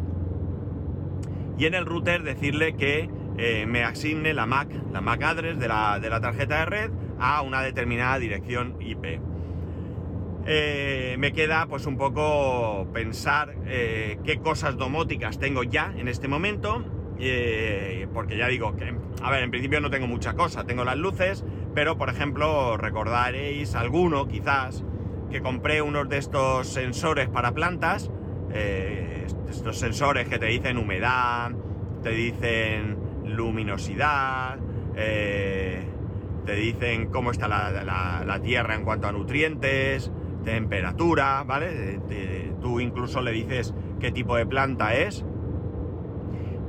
y 1.58 1.66
en 1.66 1.74
el 1.74 1.86
router 1.86 2.22
decirle 2.22 2.76
que 2.76 3.08
eh, 3.38 3.66
me 3.66 3.82
asigne 3.82 4.34
la 4.34 4.46
MAC, 4.46 4.68
la 4.92 5.00
MAC 5.00 5.22
address 5.22 5.58
de 5.58 5.68
la, 5.68 5.98
de 6.00 6.10
la 6.10 6.20
tarjeta 6.20 6.60
de 6.60 6.66
red 6.66 6.90
a 7.18 7.42
una 7.42 7.62
determinada 7.62 8.18
dirección 8.18 8.76
IP. 8.80 9.20
Eh, 10.48 11.16
me 11.18 11.32
queda 11.32 11.66
pues 11.66 11.86
un 11.86 11.96
poco 11.96 12.86
pensar 12.92 13.56
eh, 13.66 14.18
qué 14.24 14.38
cosas 14.38 14.76
domóticas 14.76 15.40
tengo 15.40 15.64
ya 15.64 15.92
en 15.96 16.06
este 16.06 16.28
momento, 16.28 16.84
eh, 17.18 18.06
porque 18.14 18.36
ya 18.36 18.46
digo 18.46 18.76
que, 18.76 18.94
a 19.22 19.30
ver, 19.32 19.42
en 19.42 19.50
principio 19.50 19.80
no 19.80 19.90
tengo 19.90 20.06
mucha 20.06 20.34
cosa, 20.34 20.62
tengo 20.64 20.84
las 20.84 20.96
luces, 20.96 21.44
pero 21.74 21.98
por 21.98 22.10
ejemplo 22.10 22.76
recordaréis 22.76 23.74
alguno 23.74 24.28
quizás 24.28 24.84
que 25.32 25.40
compré 25.40 25.82
unos 25.82 26.08
de 26.08 26.18
estos 26.18 26.68
sensores 26.68 27.28
para 27.28 27.52
plantas, 27.52 28.12
estos 29.50 29.78
sensores 29.80 30.28
que 30.28 30.38
te 30.38 30.46
dicen 30.46 30.78
humedad, 30.78 31.50
te 32.04 32.10
dicen 32.10 32.96
luminosidad, 33.24 34.58
te 34.94 36.54
dicen 36.54 37.06
cómo 37.08 37.32
está 37.32 37.48
la 37.48 38.40
tierra 38.44 38.76
en 38.76 38.84
cuanto 38.84 39.08
a 39.08 39.12
nutrientes, 39.12 40.12
temperatura, 40.46 41.42
¿vale? 41.42 42.00
tú 42.60 42.80
incluso 42.80 43.20
le 43.20 43.32
dices 43.32 43.74
qué 44.00 44.12
tipo 44.12 44.36
de 44.36 44.46
planta 44.46 44.94
es 44.94 45.24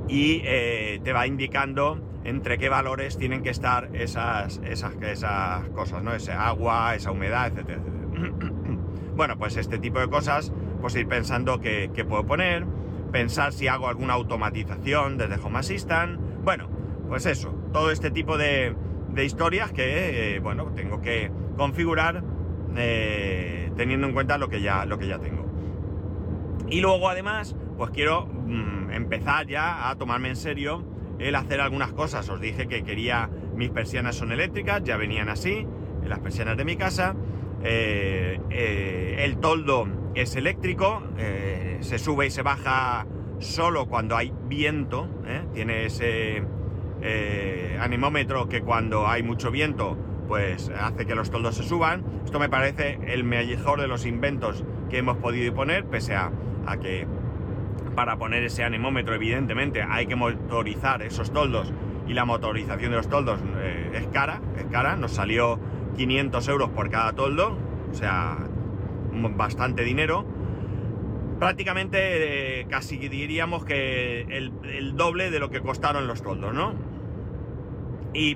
y 0.08 0.42
eh, 0.44 1.00
te 1.04 1.12
va 1.12 1.26
indicando 1.26 2.00
entre 2.24 2.58
qué 2.58 2.68
valores 2.68 3.16
tienen 3.16 3.42
que 3.42 3.50
estar 3.50 3.90
esas, 3.94 4.60
esas, 4.64 4.96
esas 5.00 5.68
cosas, 5.70 6.02
¿no? 6.02 6.12
Ese 6.12 6.32
agua, 6.32 6.96
esa 6.96 7.12
humedad, 7.12 7.46
etcétera, 7.46 7.80
bueno, 9.16 9.38
pues 9.38 9.56
este 9.56 9.78
tipo 9.78 10.00
de 10.00 10.08
cosas, 10.08 10.52
pues 10.80 10.96
ir 10.96 11.06
pensando 11.06 11.60
qué, 11.60 11.88
puedo 12.08 12.26
poner, 12.26 12.66
pensar 13.12 13.52
si 13.52 13.68
hago 13.68 13.88
alguna 13.88 14.14
automatización 14.14 15.18
desde 15.18 15.36
Home 15.36 15.60
Assistant, 15.60 16.18
bueno, 16.42 16.68
pues 17.08 17.26
eso, 17.26 17.50
todo 17.72 17.92
este 17.92 18.10
tipo 18.10 18.36
de, 18.36 18.74
historias 19.24 19.72
que, 19.72 20.34
eh, 20.34 20.40
bueno, 20.40 20.72
tengo 20.74 21.00
que 21.00 21.30
configurar 21.56 22.22
eh, 22.76 23.70
teniendo 23.76 24.06
en 24.06 24.12
cuenta 24.12 24.38
lo 24.38 24.48
que, 24.48 24.60
ya, 24.60 24.84
lo 24.84 24.98
que 24.98 25.06
ya 25.06 25.18
tengo. 25.18 25.46
Y 26.68 26.80
luego 26.80 27.08
además, 27.08 27.56
pues 27.76 27.90
quiero 27.90 28.26
mm, 28.26 28.90
empezar 28.90 29.46
ya 29.46 29.88
a 29.88 29.96
tomarme 29.96 30.28
en 30.28 30.36
serio 30.36 30.84
el 31.18 31.34
hacer 31.34 31.60
algunas 31.60 31.92
cosas. 31.92 32.28
Os 32.28 32.40
dije 32.40 32.68
que 32.68 32.84
quería, 32.84 33.30
mis 33.54 33.70
persianas 33.70 34.16
son 34.16 34.32
eléctricas, 34.32 34.82
ya 34.84 34.96
venían 34.96 35.28
así, 35.28 35.66
las 36.04 36.18
persianas 36.20 36.56
de 36.56 36.64
mi 36.64 36.76
casa. 36.76 37.14
Eh, 37.64 38.40
eh, 38.50 39.16
el 39.20 39.38
toldo 39.38 39.88
es 40.14 40.36
eléctrico, 40.36 41.02
se 41.80 41.98
sube 41.98 42.26
y 42.26 42.30
se 42.30 42.42
baja 42.42 43.06
solo 43.38 43.86
cuando 43.86 44.16
hay 44.16 44.32
viento, 44.48 45.08
tiene 45.54 45.84
ese 45.84 46.42
anemómetro 47.80 48.48
que 48.48 48.62
cuando 48.62 49.06
hay 49.06 49.22
mucho 49.22 49.50
viento 49.50 49.96
pues 50.28 50.70
hace 50.78 51.06
que 51.06 51.14
los 51.14 51.30
toldos 51.30 51.56
se 51.56 51.64
suban. 51.64 52.04
Esto 52.24 52.38
me 52.38 52.50
parece 52.50 53.00
el 53.06 53.24
mejor 53.24 53.80
de 53.80 53.88
los 53.88 54.04
inventos 54.06 54.62
que 54.90 54.98
hemos 54.98 55.16
podido 55.16 55.52
poner, 55.54 55.86
pese 55.86 56.14
a, 56.14 56.30
que 56.80 57.06
para 57.96 58.18
poner 58.18 58.44
ese 58.44 58.62
anemómetro 58.62 59.14
evidentemente 59.14 59.82
hay 59.82 60.06
que 60.06 60.14
motorizar 60.14 61.02
esos 61.02 61.32
toldos 61.32 61.72
y 62.06 62.12
la 62.12 62.26
motorización 62.26 62.90
de 62.90 62.98
los 62.98 63.08
toldos 63.08 63.40
eh, 63.56 63.90
es 63.94 64.06
cara, 64.08 64.40
es 64.58 64.66
cara, 64.66 64.96
nos 64.96 65.12
salió 65.12 65.58
500 65.96 66.46
euros 66.48 66.68
por 66.70 66.90
cada 66.90 67.14
toldo, 67.14 67.56
o 67.90 67.94
sea, 67.94 68.36
bastante 69.34 69.82
dinero. 69.82 70.26
Prácticamente 71.38 72.60
eh, 72.60 72.66
casi 72.68 72.98
diríamos 72.98 73.64
que 73.64 74.22
el, 74.22 74.52
el 74.64 74.96
doble 74.96 75.30
de 75.30 75.40
lo 75.40 75.50
que 75.50 75.60
costaron 75.60 76.06
los 76.06 76.22
toldos, 76.22 76.52
¿no? 76.52 76.74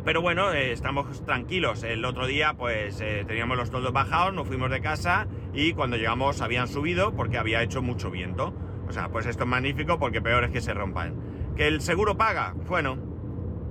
Pero 0.05 0.23
bueno, 0.23 0.53
eh, 0.53 0.71
estamos 0.71 1.25
tranquilos. 1.25 1.83
El 1.83 2.05
otro 2.05 2.29
día, 2.29 2.55
pues 2.55 3.01
eh, 3.01 3.25
teníamos 3.27 3.57
los 3.57 3.71
toldos 3.71 3.93
bajados, 3.93 4.33
nos 4.33 4.47
fuimos 4.47 4.71
de 4.71 4.81
casa 4.81 5.27
y 5.53 5.73
cuando 5.73 5.97
llegamos 5.97 6.41
habían 6.41 6.69
subido 6.69 7.17
porque 7.17 7.37
había 7.37 7.63
hecho 7.63 7.83
mucho 7.83 8.09
viento. 8.09 8.55
O 8.87 8.93
sea, 8.93 9.09
pues 9.09 9.27
esto 9.27 9.43
es 9.43 9.49
magnífico 9.49 9.99
porque 9.99 10.23
peor 10.23 10.45
es 10.45 10.51
que 10.51 10.61
se 10.61 10.73
rompan. 10.73 11.17
¿Que 11.57 11.67
el 11.67 11.81
seguro 11.81 12.17
paga? 12.17 12.55
Bueno, 12.69 12.97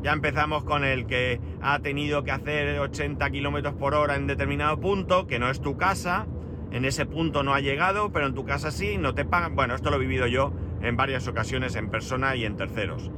ya 0.04 0.12
empezamos 0.12 0.66
con 0.66 0.84
el 0.84 1.06
que 1.06 1.40
ha 1.62 1.80
tenido 1.80 2.24
que 2.26 2.32
hacer 2.32 2.78
80 2.78 3.30
kilómetros 3.30 3.76
por 3.76 3.94
hora 3.94 4.18
en 4.18 4.28
determinado 4.28 4.82
punto, 4.82 5.28
que 5.28 5.40
no 5.40 5.50
es 5.50 5.62
tu 5.62 5.78
casa. 5.78 6.28
En 6.72 6.84
ese 6.84 7.06
punto 7.06 7.42
no 7.44 7.54
ha 7.54 7.62
llegado, 7.62 8.12
pero 8.12 8.28
en 8.28 8.34
tu 8.34 8.44
casa 8.44 8.72
sí, 8.72 8.98
no 8.98 9.16
te 9.16 9.24
pagan. 9.24 9.56
Bueno, 9.56 9.76
esto 9.76 9.90
lo 9.90 9.96
he 9.96 10.00
vivido 10.00 10.28
yo 10.28 10.52
en 10.82 10.98
varias 10.98 11.30
ocasiones 11.30 11.76
en 11.78 11.90
persona 11.90 12.36
y 12.36 12.44
en 12.44 12.58
terceros. 12.58 13.10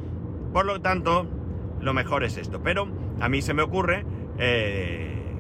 Por 0.54 0.66
lo 0.66 0.82
tanto, 0.82 1.28
lo 1.84 1.94
mejor 1.94 2.24
es 2.24 2.38
esto. 2.38 2.62
Pero 2.64 2.88
a 3.20 3.30
mí 3.30 3.42
se 3.42 3.54
me 3.54 3.62
ocurre 3.62 4.06
eh, 4.38 5.36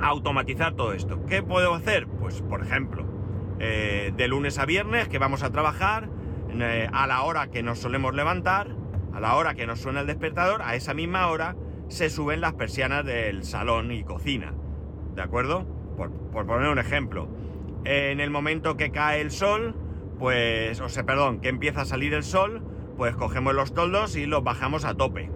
automatizar 0.00 0.74
todo 0.74 0.92
esto. 0.92 1.24
¿Qué 1.26 1.42
puedo 1.42 1.74
hacer? 1.74 2.06
Pues, 2.06 2.42
por 2.42 2.62
ejemplo, 2.62 3.04
eh, 3.58 4.12
de 4.16 4.28
lunes 4.28 4.58
a 4.58 4.64
viernes 4.64 5.08
que 5.08 5.18
vamos 5.18 5.42
a 5.42 5.50
trabajar, 5.50 6.08
eh, 6.50 6.88
a 6.92 7.06
la 7.06 7.22
hora 7.22 7.48
que 7.48 7.62
nos 7.62 7.78
solemos 7.78 8.14
levantar, 8.14 8.74
a 9.12 9.20
la 9.20 9.34
hora 9.34 9.54
que 9.54 9.66
nos 9.66 9.80
suena 9.80 10.00
el 10.00 10.06
despertador, 10.06 10.62
a 10.62 10.74
esa 10.74 10.94
misma 10.94 11.26
hora, 11.28 11.56
se 11.88 12.10
suben 12.10 12.40
las 12.40 12.54
persianas 12.54 13.04
del 13.04 13.44
salón 13.44 13.90
y 13.92 14.04
cocina. 14.04 14.54
¿De 15.14 15.22
acuerdo? 15.22 15.66
Por, 15.96 16.12
por 16.30 16.46
poner 16.46 16.68
un 16.68 16.78
ejemplo. 16.78 17.28
En 17.84 18.20
el 18.20 18.30
momento 18.30 18.76
que 18.76 18.90
cae 18.90 19.20
el 19.20 19.30
sol, 19.30 19.74
pues, 20.18 20.80
o 20.80 20.88
sea, 20.88 21.04
perdón, 21.04 21.40
que 21.40 21.48
empieza 21.48 21.82
a 21.82 21.84
salir 21.84 22.12
el 22.14 22.22
sol, 22.22 22.62
pues 22.96 23.16
cogemos 23.16 23.54
los 23.54 23.72
toldos 23.72 24.16
y 24.16 24.26
los 24.26 24.42
bajamos 24.42 24.84
a 24.84 24.94
tope. 24.94 25.30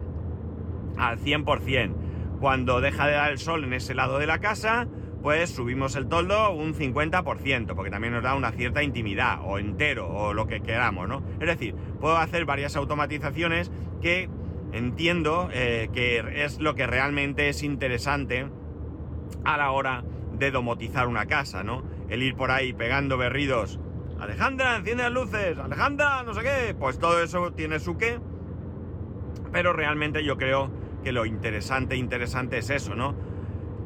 Al 0.96 1.18
100%. 1.18 1.94
Cuando 2.40 2.80
deja 2.80 3.06
de 3.06 3.14
dar 3.14 3.30
el 3.30 3.38
sol 3.38 3.64
en 3.64 3.72
ese 3.72 3.94
lado 3.94 4.18
de 4.18 4.26
la 4.26 4.40
casa, 4.40 4.88
pues 5.22 5.50
subimos 5.50 5.94
el 5.94 6.08
toldo 6.08 6.52
un 6.52 6.74
50%, 6.74 7.74
porque 7.74 7.90
también 7.90 8.12
nos 8.12 8.24
da 8.24 8.34
una 8.34 8.50
cierta 8.50 8.82
intimidad, 8.82 9.38
o 9.44 9.58
entero, 9.58 10.08
o 10.08 10.34
lo 10.34 10.48
que 10.48 10.60
queramos, 10.60 11.08
¿no? 11.08 11.22
Es 11.40 11.46
decir, 11.46 11.74
puedo 12.00 12.16
hacer 12.16 12.44
varias 12.44 12.74
automatizaciones 12.74 13.70
que 14.00 14.28
entiendo 14.72 15.48
eh, 15.52 15.88
que 15.92 16.44
es 16.44 16.58
lo 16.58 16.74
que 16.74 16.86
realmente 16.86 17.48
es 17.48 17.62
interesante 17.62 18.48
a 19.44 19.56
la 19.56 19.70
hora 19.70 20.02
de 20.32 20.50
domotizar 20.50 21.06
una 21.06 21.26
casa, 21.26 21.62
¿no? 21.62 21.84
El 22.08 22.22
ir 22.22 22.34
por 22.34 22.50
ahí 22.50 22.72
pegando 22.72 23.16
berridos. 23.16 23.78
Alejandra, 24.18 24.76
enciende 24.76 25.04
las 25.04 25.12
luces. 25.12 25.58
Alejandra, 25.58 26.22
no 26.24 26.34
sé 26.34 26.42
qué. 26.42 26.74
Pues 26.74 26.98
todo 26.98 27.22
eso 27.22 27.52
tiene 27.52 27.78
su 27.80 27.96
qué. 27.96 28.18
Pero 29.52 29.72
realmente 29.72 30.24
yo 30.24 30.36
creo 30.36 30.70
que 31.02 31.12
lo 31.12 31.26
interesante, 31.26 31.96
interesante 31.96 32.58
es 32.58 32.70
eso, 32.70 32.94
¿no? 32.94 33.14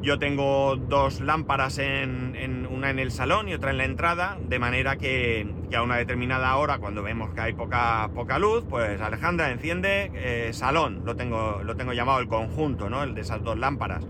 Yo 0.01 0.19
tengo 0.19 0.75
dos 0.75 1.21
lámparas, 1.21 1.79
en, 1.79 2.67
una 2.69 2.91
en 2.91 2.99
el 2.99 3.11
salón 3.11 3.49
y 3.49 3.55
otra 3.55 3.71
en 3.71 3.77
la 3.77 3.85
entrada, 3.85 4.37
de 4.47 4.59
manera 4.59 4.95
que, 4.95 5.51
a 5.75 5.81
una 5.81 5.97
determinada 5.97 6.55
hora, 6.55 6.77
cuando 6.77 7.01
vemos 7.01 7.33
que 7.33 7.41
hay 7.41 7.53
poca, 7.53 8.09
poca 8.13 8.37
luz, 8.37 8.63
pues 8.69 9.01
Alejandra 9.01 9.51
enciende 9.51 10.11
eh, 10.13 10.53
salón, 10.53 11.01
lo 11.03 11.15
tengo, 11.15 11.61
lo 11.63 11.75
tengo 11.75 11.93
llamado 11.93 12.19
el 12.19 12.27
conjunto, 12.27 12.89
¿no? 12.89 13.05
De 13.05 13.19
esas 13.19 13.43
dos 13.43 13.57
lámparas. 13.57 14.05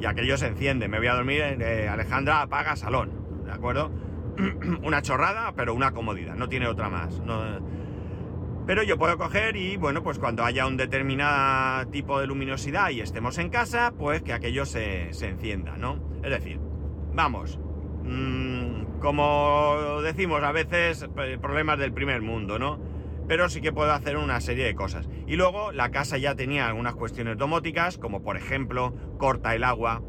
Y 0.00 0.06
aquello 0.06 0.36
se 0.36 0.46
enciende, 0.46 0.88
me 0.88 0.98
voy 0.98 1.08
a 1.08 1.14
dormir, 1.14 1.42
eh, 1.42 1.88
Alejandra 1.88 2.42
apaga 2.42 2.76
salón, 2.76 3.10
¿de 3.44 3.52
acuerdo? 3.52 3.90
una 4.82 5.02
chorrada, 5.02 5.52
pero 5.56 5.74
una 5.74 5.90
comodidad, 5.90 6.36
no 6.36 6.48
tiene 6.48 6.68
otra 6.68 6.88
más. 6.88 7.20
Pero 8.66 8.82
yo 8.82 8.96
puedo 8.96 9.18
coger 9.18 9.56
y, 9.56 9.76
bueno, 9.76 10.02
pues 10.02 10.18
cuando 10.18 10.44
haya 10.44 10.66
un 10.66 10.76
determinado 10.76 11.88
tipo 11.88 12.20
de 12.20 12.26
luminosidad 12.26 12.90
y 12.90 13.00
estemos 13.00 13.38
en 13.38 13.50
casa, 13.50 13.92
pues 13.98 14.22
que 14.22 14.32
aquello 14.32 14.64
se, 14.66 15.10
encienda, 15.10 15.76
¿no? 15.76 15.98
Es 16.22 16.30
decir, 16.30 16.60
vamos, 17.12 17.58
mm, 18.04 19.00
como 19.00 20.00
decimos 20.02 20.42
a 20.42 20.52
veces, 20.52 21.06
eh, 21.18 21.38
problemas 21.40 21.78
del 21.78 21.92
primer 21.92 22.22
mundo, 22.22 22.58
¿no? 22.58 22.78
Pero 23.26 23.48
sí 23.48 23.60
que 23.60 23.72
puedo 23.72 23.92
hacer 23.92 24.16
una 24.16 24.40
serie 24.40 24.64
de 24.64 24.74
cosas. 24.74 25.08
Y 25.26 25.36
luego 25.36 25.72
la 25.72 25.90
casa 25.90 26.18
ya 26.18 26.34
tenía 26.36 26.68
algunas 26.68 26.94
cuestiones 26.94 27.38
domóticas, 27.38 27.98
como 27.98 28.22
por 28.22 28.36
ejemplo, 28.36 28.94
corta 29.18 29.54
el 29.54 29.64
agua. 29.64 30.02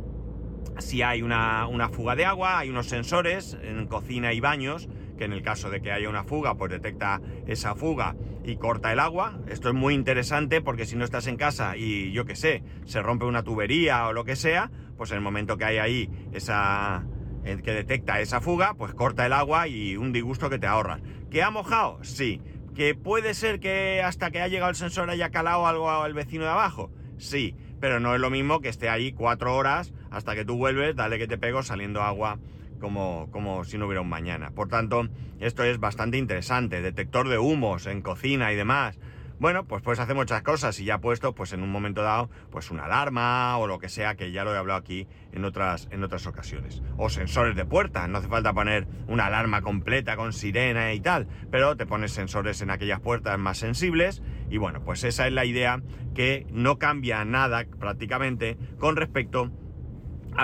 Si 0.79 1.01
hay 1.01 1.21
una, 1.21 1.67
una 1.67 1.89
fuga 1.89 2.15
de 2.15 2.25
agua, 2.25 2.59
hay 2.59 2.69
unos 2.69 2.87
sensores 2.87 3.57
en 3.63 3.87
cocina 3.87 4.33
y 4.33 4.39
baños 4.39 4.89
que 5.17 5.25
en 5.25 5.33
el 5.33 5.41
caso 5.41 5.69
de 5.69 5.81
que 5.81 5.91
haya 5.91 6.09
una 6.09 6.23
fuga, 6.23 6.55
pues 6.55 6.71
detecta 6.71 7.21
esa 7.47 7.75
fuga 7.75 8.15
y 8.43 8.57
corta 8.57 8.91
el 8.91 8.99
agua. 8.99 9.39
Esto 9.47 9.69
es 9.69 9.75
muy 9.75 9.93
interesante 9.93 10.61
porque 10.61 10.85
si 10.85 10.95
no 10.95 11.05
estás 11.05 11.27
en 11.27 11.37
casa 11.37 11.77
y 11.77 12.11
yo 12.11 12.25
qué 12.25 12.35
sé, 12.35 12.63
se 12.85 13.01
rompe 13.01 13.25
una 13.25 13.43
tubería 13.43 14.07
o 14.07 14.13
lo 14.13 14.25
que 14.25 14.35
sea, 14.35 14.71
pues 14.97 15.11
en 15.11 15.17
el 15.17 15.23
momento 15.23 15.57
que 15.57 15.65
hay 15.65 15.77
ahí 15.77 16.09
esa 16.33 17.05
que 17.43 17.73
detecta 17.73 18.21
esa 18.21 18.39
fuga, 18.39 18.73
pues 18.75 18.93
corta 18.93 19.25
el 19.25 19.33
agua 19.33 19.67
y 19.67 19.97
un 19.97 20.13
disgusto 20.13 20.49
que 20.49 20.59
te 20.59 20.67
ahorras. 20.67 21.01
¿Que 21.29 21.43
ha 21.43 21.49
mojado? 21.49 21.99
Sí. 22.03 22.41
¿Que 22.73 22.95
puede 22.95 23.33
ser 23.33 23.59
que 23.59 24.01
hasta 24.01 24.31
que 24.31 24.41
ha 24.41 24.47
llegado 24.47 24.69
el 24.69 24.75
sensor 24.75 25.09
haya 25.09 25.29
calado 25.29 25.67
algo 25.67 25.91
al 25.91 26.13
vecino 26.13 26.45
de 26.45 26.51
abajo? 26.51 26.89
Sí, 27.17 27.55
pero 27.79 27.99
no 27.99 28.15
es 28.15 28.21
lo 28.21 28.29
mismo 28.29 28.61
que 28.61 28.69
esté 28.69 28.89
ahí 28.89 29.11
cuatro 29.11 29.55
horas 29.55 29.93
hasta 30.09 30.35
que 30.35 30.45
tú 30.45 30.55
vuelves, 30.57 30.95
dale 30.95 31.17
que 31.17 31.27
te 31.27 31.37
pego 31.37 31.63
saliendo 31.63 32.01
agua 32.01 32.39
como, 32.83 33.63
si 33.63 33.77
no 33.77 33.85
hubiera 33.85 34.01
un 34.01 34.09
mañana. 34.09 34.51
Por 34.51 34.67
tanto, 34.67 35.07
esto 35.39 35.63
es 35.63 35.79
bastante 35.79 36.17
interesante. 36.17 36.81
Detector 36.81 37.29
de 37.29 37.37
humos 37.37 37.87
en 37.87 38.01
cocina 38.01 38.51
y 38.51 38.55
demás. 38.55 38.99
Bueno, 39.39 39.65
pues 39.65 39.81
puedes 39.81 39.99
hacer 39.99 40.15
muchas 40.15 40.41
cosas 40.43 40.79
y 40.79 40.85
ya 40.85 40.99
puesto, 40.99 41.33
pues 41.33 41.53
en 41.53 41.63
un 41.63 41.71
momento 41.71 42.01
dado, 42.03 42.29
pues 42.51 42.71
una 42.71 42.85
alarma 42.85 43.57
o 43.57 43.67
lo 43.67 43.79
que 43.79 43.89
sea, 43.89 44.15
que 44.15 44.31
ya 44.31 44.43
lo 44.43 44.53
he 44.53 44.57
hablado 44.57 44.79
aquí 44.79 45.07
en 45.31 45.43
otras, 45.43 45.87
en 45.91 46.03
otras 46.03 46.27
ocasiones. 46.27 46.81
O 46.97 47.09
sensores 47.09 47.55
de 47.55 47.65
puerta, 47.65 48.07
no 48.07 48.19
hace 48.19 48.27
falta 48.27 48.53
poner 48.53 48.87
una 49.07 49.25
alarma 49.25 49.61
completa 49.61 50.15
con 50.15 50.33
sirena 50.33 50.93
y 50.93 50.99
tal, 50.99 51.27
pero 51.51 51.75
te 51.75 51.85
pones 51.85 52.11
sensores 52.11 52.61
en 52.61 52.69
aquellas 52.69 52.99
puertas 52.99 53.37
más 53.39 53.57
sensibles 53.57 54.21
y 54.49 54.57
bueno, 54.57 54.83
pues 54.83 55.03
esa 55.03 55.27
es 55.27 55.33
la 55.33 55.45
idea 55.45 55.81
que 56.13 56.45
no 56.51 56.77
cambia 56.77 57.25
nada 57.25 57.65
prácticamente 57.79 58.57
con 58.77 58.95
respecto 58.95 59.45
a 59.45 59.62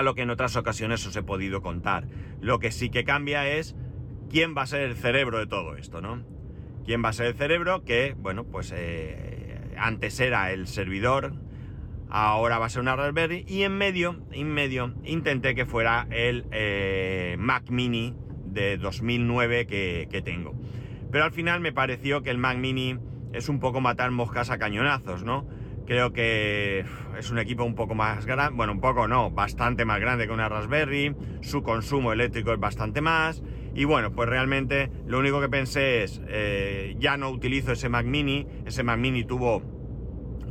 lo 0.02 0.14
que 0.14 0.22
en 0.22 0.30
otras 0.30 0.56
ocasiones 0.56 1.06
os 1.06 1.16
he 1.16 1.22
podido 1.22 1.62
contar. 1.62 2.06
Lo 2.40 2.58
que 2.58 2.72
sí 2.72 2.90
que 2.90 3.04
cambia 3.04 3.48
es 3.48 3.76
quién 4.30 4.56
va 4.56 4.62
a 4.62 4.66
ser 4.66 4.82
el 4.82 4.96
cerebro 4.96 5.38
de 5.38 5.46
todo 5.46 5.76
esto, 5.76 6.00
¿no? 6.00 6.22
¿Quién 6.84 7.04
va 7.04 7.10
a 7.10 7.12
ser 7.12 7.26
el 7.26 7.34
cerebro? 7.34 7.84
Que, 7.84 8.14
bueno, 8.18 8.44
pues 8.44 8.72
eh, 8.74 9.74
antes 9.76 10.18
era 10.20 10.52
el 10.52 10.66
servidor, 10.66 11.34
ahora 12.08 12.58
va 12.58 12.66
a 12.66 12.70
ser 12.70 12.82
una 12.82 12.96
Raspberry 12.96 13.44
y 13.46 13.62
en 13.62 13.76
medio, 13.76 14.22
en 14.32 14.48
medio, 14.48 14.94
intenté 15.04 15.54
que 15.54 15.66
fuera 15.66 16.06
el 16.10 16.46
eh, 16.50 17.36
Mac 17.38 17.70
Mini 17.70 18.14
de 18.46 18.78
2009 18.78 19.66
que, 19.66 20.08
que 20.10 20.22
tengo. 20.22 20.54
Pero 21.10 21.24
al 21.24 21.32
final 21.32 21.60
me 21.60 21.72
pareció 21.72 22.22
que 22.22 22.30
el 22.30 22.38
Mac 22.38 22.56
Mini 22.56 22.98
es 23.32 23.48
un 23.48 23.60
poco 23.60 23.80
matar 23.80 24.10
moscas 24.10 24.50
a 24.50 24.58
cañonazos, 24.58 25.22
¿no? 25.24 25.46
Creo 25.90 26.12
que 26.12 26.84
es 27.18 27.30
un 27.32 27.40
equipo 27.40 27.64
un 27.64 27.74
poco 27.74 27.96
más 27.96 28.24
grande, 28.24 28.56
bueno, 28.56 28.72
un 28.72 28.80
poco 28.80 29.08
no, 29.08 29.32
bastante 29.32 29.84
más 29.84 29.98
grande 29.98 30.28
que 30.28 30.32
una 30.32 30.48
Raspberry, 30.48 31.16
su 31.40 31.64
consumo 31.64 32.12
eléctrico 32.12 32.52
es 32.52 32.60
bastante 32.60 33.00
más, 33.00 33.42
y 33.74 33.86
bueno, 33.86 34.12
pues 34.12 34.28
realmente 34.28 34.88
lo 35.08 35.18
único 35.18 35.40
que 35.40 35.48
pensé 35.48 36.04
es, 36.04 36.22
eh, 36.28 36.94
ya 37.00 37.16
no 37.16 37.30
utilizo 37.30 37.72
ese 37.72 37.88
Mac 37.88 38.06
Mini, 38.06 38.46
ese 38.66 38.84
Mac 38.84 39.00
Mini 39.00 39.24
tuvo 39.24 39.64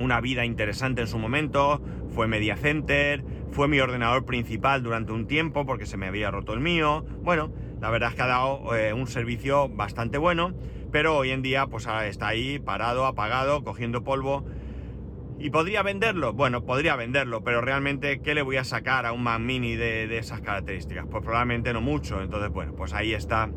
una 0.01 0.19
vida 0.19 0.43
interesante 0.43 0.99
en 0.99 1.07
su 1.07 1.17
momento, 1.17 1.81
fue 2.09 2.27
media 2.27 2.57
center, 2.57 3.23
fue 3.53 3.69
mi 3.69 3.79
ordenador 3.79 4.25
principal 4.25 4.83
durante 4.83 5.13
un 5.13 5.25
tiempo 5.25 5.65
porque 5.65 5.85
se 5.85 5.95
me 5.95 6.07
había 6.07 6.31
roto 6.31 6.53
el 6.53 6.59
mío, 6.59 7.05
bueno, 7.21 7.49
la 7.79 7.89
verdad 7.89 8.09
es 8.09 8.15
que 8.15 8.21
ha 8.23 8.27
dado 8.27 8.75
eh, 8.75 8.91
un 8.91 9.07
servicio 9.07 9.69
bastante 9.69 10.17
bueno, 10.17 10.53
pero 10.91 11.15
hoy 11.15 11.31
en 11.31 11.41
día 11.41 11.67
pues 11.67 11.87
está 12.03 12.27
ahí 12.27 12.59
parado, 12.59 13.05
apagado, 13.05 13.63
cogiendo 13.63 14.03
polvo, 14.03 14.43
¿Y 15.41 15.51
podría 15.51 15.83
venderlo? 15.83 16.33
Bueno, 16.33 16.65
podría 16.65 16.97
venderlo, 16.97 17.45
pero 17.45 17.61
realmente, 17.61 18.19
¿qué 18.19 18.35
le 18.35 18.41
voy 18.41 18.57
a 18.57 18.65
sacar 18.65 19.05
a 19.05 19.13
un 19.13 19.23
Mac 19.23 19.39
Mini 19.39 19.77
de, 19.77 20.17
esas 20.17 20.41
características? 20.41 21.05
Pues 21.09 21.23
probablemente 21.23 21.71
no 21.71 21.79
mucho. 21.79 22.21
Entonces, 22.21 22.49
bueno, 22.49 22.75
pues 22.75 22.93
ahí 22.93 23.13
está, 23.13 23.49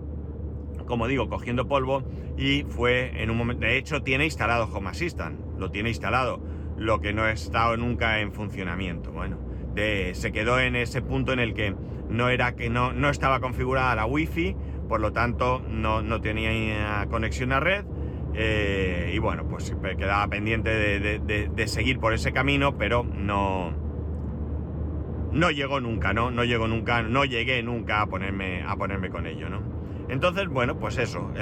como 0.86 1.08
digo, 1.08 1.28
cogiendo 1.28 1.66
polvo 1.66 2.04
y 2.38 2.62
fue 2.68 3.20
en 3.20 3.30
un 3.30 3.36
momento... 3.36 3.66
De 3.66 3.76
hecho, 3.76 4.04
tiene 4.04 4.24
instalado 4.26 4.70
Home 4.72 4.90
Assistant, 4.90 5.40
lo 5.58 5.72
tiene 5.72 5.88
instalado, 5.88 6.40
lo 6.76 7.00
que 7.00 7.12
no 7.12 7.22
ha 7.22 7.32
estado 7.32 7.76
nunca 7.76 8.20
en 8.20 8.32
funcionamiento. 8.32 9.10
Bueno, 9.10 9.40
se 9.74 10.30
quedó 10.32 10.60
en 10.60 10.76
ese 10.76 11.02
punto 11.02 11.32
en 11.32 11.40
el 11.40 11.52
que 11.52 11.74
no, 12.08 12.28
era, 12.28 12.54
que 12.54 12.70
no, 12.70 12.92
no 12.92 13.10
estaba 13.10 13.40
configurada 13.40 13.96
la 13.96 14.06
Wi-Fi, 14.06 14.54
por 14.88 15.00
lo 15.00 15.12
tanto 15.12 15.60
no, 15.68 16.00
no 16.00 16.20
tenía 16.20 17.04
conexión 17.10 17.50
a 17.50 17.58
red 17.58 17.84
eh, 18.34 19.12
y 19.14 19.18
bueno, 19.18 19.46
pues 19.48 19.74
quedaba 19.98 20.26
pendiente 20.28 20.70
de, 20.70 21.66
seguir 21.66 21.98
por 21.98 22.12
ese 22.12 22.32
camino, 22.32 22.76
pero 22.76 23.04
no. 23.04 23.72
No 25.32 25.50
llegó 25.50 25.80
nunca, 25.80 26.12
¿no? 26.12 26.30
No 26.30 26.44
llegó 26.44 26.68
nunca, 26.68 27.02
no 27.02 27.24
llegué 27.24 27.62
nunca 27.62 28.02
a 28.02 28.06
ponerme, 28.06 28.62
a 28.66 28.76
ponerme 28.76 29.08
con 29.08 29.26
ello, 29.26 29.48
¿no? 29.48 29.62
Entonces, 30.10 30.48
bueno, 30.48 30.78
pues 30.78 30.98
eso, 30.98 31.32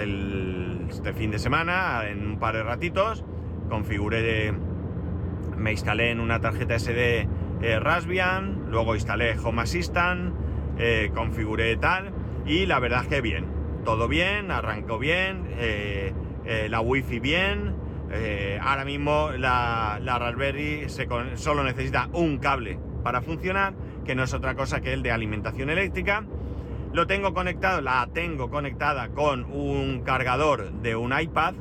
este 0.89 1.13
fin 1.13 1.33
de 1.33 1.41
semana, 1.41 2.09
en 2.09 2.25
un 2.25 2.39
par 2.39 2.55
de 2.55 2.63
ratitos, 2.63 3.25
configuré, 3.69 4.55
me 5.57 5.73
instalé 5.73 6.11
en 6.11 6.21
una 6.21 6.41
tarjeta 6.41 6.79
SD 6.79 7.27
eh, 7.63 7.79
Raspbian, 7.79 8.67
luego 8.71 8.95
instalé 8.95 9.37
Home 9.43 9.63
Assistant, 9.63 10.35
eh, 10.79 11.11
configuré 11.15 11.77
tal, 11.77 12.13
y 12.47 12.67
la 12.67 12.79
verdad 12.79 13.03
es 13.03 13.09
que 13.09 13.21
bien, 13.21 13.47
todo 13.85 14.09
bien, 14.09 14.51
arrancó 14.51 14.99
bien, 14.99 15.47
eh, 15.59 16.13
eh, 16.51 16.69
la 16.69 16.81
wifi 16.81 17.21
bien. 17.21 17.77
Eh, 18.11 18.59
ahora 18.61 18.85
mismo 18.85 19.31
la, 19.39 20.01
Raspberry 20.05 20.89
solo 21.35 21.63
necesita 21.63 22.09
un 22.13 22.39
cable 22.39 22.77
para 23.05 23.23
funcionar, 23.23 23.73
que 24.05 24.17
no 24.17 24.25
es 24.25 24.35
otra 24.35 24.57
cosa 24.57 24.81
que 24.81 24.93
el 24.93 25.05
de 25.05 25.13
alimentación 25.13 25.71
eléctrica. 25.71 26.27
Lo 26.93 27.07
tengo 27.07 27.35
conectado, 27.35 27.81
la 27.83 28.09
tengo 28.13 28.51
conectada 28.51 29.11
con 29.11 29.45
un 29.45 30.03
cargador 30.03 30.73
de 30.73 30.97
un 30.97 31.17
iPad 31.17 31.55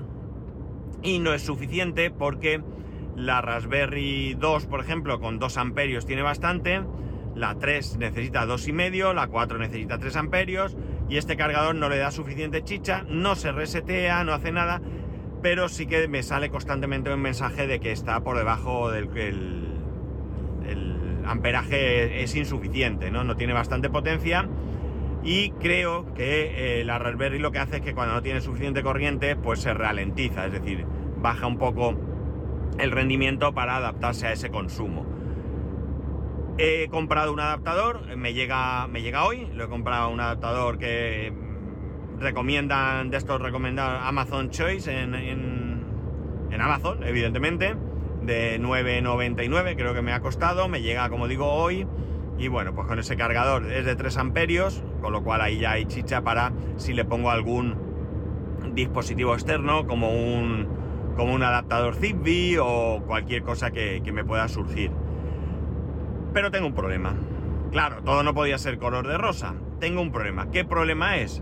y 1.04 1.20
no 1.20 1.36
es 1.36 1.44
suficiente 1.44 2.10
porque 2.10 2.64
la 3.16 3.42
Raspberry 3.42 4.34
2, 4.34 4.66
por 4.66 4.80
ejemplo, 4.80 5.20
con 5.20 5.38
2 5.38 5.56
amperios 5.58 6.08
tiene 6.08 6.24
bastante, 6.24 6.82
la 7.36 7.60
3 7.60 7.98
necesita 8.00 8.48
2,5, 8.48 9.14
la 9.14 9.28
4 9.28 9.60
necesita 9.60 10.00
3 10.00 10.16
amperios 10.16 10.76
y 11.10 11.18
este 11.18 11.36
cargador 11.36 11.76
no 11.76 11.90
le 11.90 11.98
da 11.98 12.12
suficiente 12.12 12.64
chicha, 12.64 13.04
no 13.10 13.36
se 13.36 13.52
resetea, 13.52 14.24
no 14.24 14.34
hace 14.34 14.52
nada, 14.52 14.82
pero 15.42 15.68
sí 15.68 15.88
que 15.88 16.08
me 16.08 16.24
sale 16.24 16.50
constantemente 16.50 17.12
un 17.12 17.22
mensaje 17.22 17.66
de 17.68 17.80
que 17.80 17.92
está 17.92 18.20
por 18.22 18.38
debajo 18.38 18.92
del 18.92 19.10
amperaje 21.26 22.24
es 22.24 22.36
insuficiente, 22.36 23.12
¿no? 23.12 23.24
No 23.24 23.36
tiene 23.36 23.54
bastante 23.54 23.90
potencia 23.90 24.48
y 25.24 25.52
creo 25.52 26.14
que 26.14 26.80
eh, 26.80 26.86
la 26.86 26.98
Raspberry 26.98 27.40
lo 27.40 27.52
que 27.52 27.60
hace 27.60 27.78
es 27.78 27.82
que 27.82 27.94
cuando 27.94 28.16
no 28.16 28.22
tiene 28.22 28.42
suficiente 28.42 28.82
corriente 28.82 29.36
pues 29.36 29.60
se 29.60 29.74
ralentiza, 29.74 30.48
es 30.48 30.54
decir, 30.54 30.86
baja 31.18 31.46
un 31.46 31.58
poco 31.58 31.96
el 32.80 32.92
rendimiento 32.92 33.54
para 33.54 33.76
adaptarse 33.76 34.28
a 34.28 34.32
ese 34.32 34.50
consumo. 34.50 35.06
He 36.62 36.90
comprado 36.90 37.32
un 37.32 37.40
adaptador, 37.40 38.18
me 38.18 38.34
llega, 38.34 38.86
me 38.88 39.02
llega 39.02 39.24
hoy, 39.24 39.48
lo 39.56 39.64
he 39.64 39.68
comprado 39.70 40.10
un 40.10 40.20
adaptador 40.20 40.78
que 40.78 41.32
recomiendan, 42.20 43.10
de 43.10 43.16
estos 43.16 43.42
recomendados 43.42 44.02
Amazon 44.04 44.50
Choice 44.50 44.92
en, 44.92 46.60
Amazon, 46.60 47.02
evidentemente, 47.06 47.78
de 48.24 48.60
9,99 48.60 49.78
creo 49.78 49.94
que 49.94 50.02
me 50.02 50.12
ha 50.12 50.20
costado, 50.20 50.68
me 50.68 50.82
llega 50.82 51.10
como 51.10 51.30
digo 51.30 51.50
hoy 51.50 51.88
y 52.38 52.50
bueno, 52.50 52.76
pues 52.76 52.88
con 52.88 53.00
ese 53.00 53.16
cargador 53.16 53.72
es 53.72 53.86
de 53.86 53.96
3 53.96 54.18
amperios, 54.18 54.84
con 55.00 55.14
lo 55.14 55.24
cual 55.24 55.40
ahí 55.40 55.60
ya 55.60 55.72
hay 55.72 55.86
chicha 55.86 56.24
para 56.24 56.52
si 56.76 56.92
le 56.92 57.06
pongo 57.06 57.32
algún 57.32 57.78
dispositivo 58.74 59.34
externo 59.34 59.88
como 59.88 60.12
un, 60.12 60.68
como 61.16 61.34
un 61.34 61.42
adaptador 61.42 61.96
Zigbee 61.96 62.58
o 62.60 63.02
cualquier 63.08 63.44
cosa 63.44 63.72
que 63.72 64.12
me 64.12 64.26
pueda 64.26 64.50
surgir. 64.50 64.92
Pero 66.34 66.52
tengo 66.52 66.68
un 66.68 66.74
problema. 66.74 67.16
Claro, 67.72 68.02
todo 68.04 68.24
no 68.24 68.34
podía 68.34 68.58
ser 68.58 68.78
color 68.78 69.08
de 69.08 69.18
rosa. 69.18 69.56
Tengo 69.80 70.02
un 70.02 70.12
problema. 70.12 70.52
¿Qué 70.52 70.66
problema 70.66 71.18
es? 71.18 71.42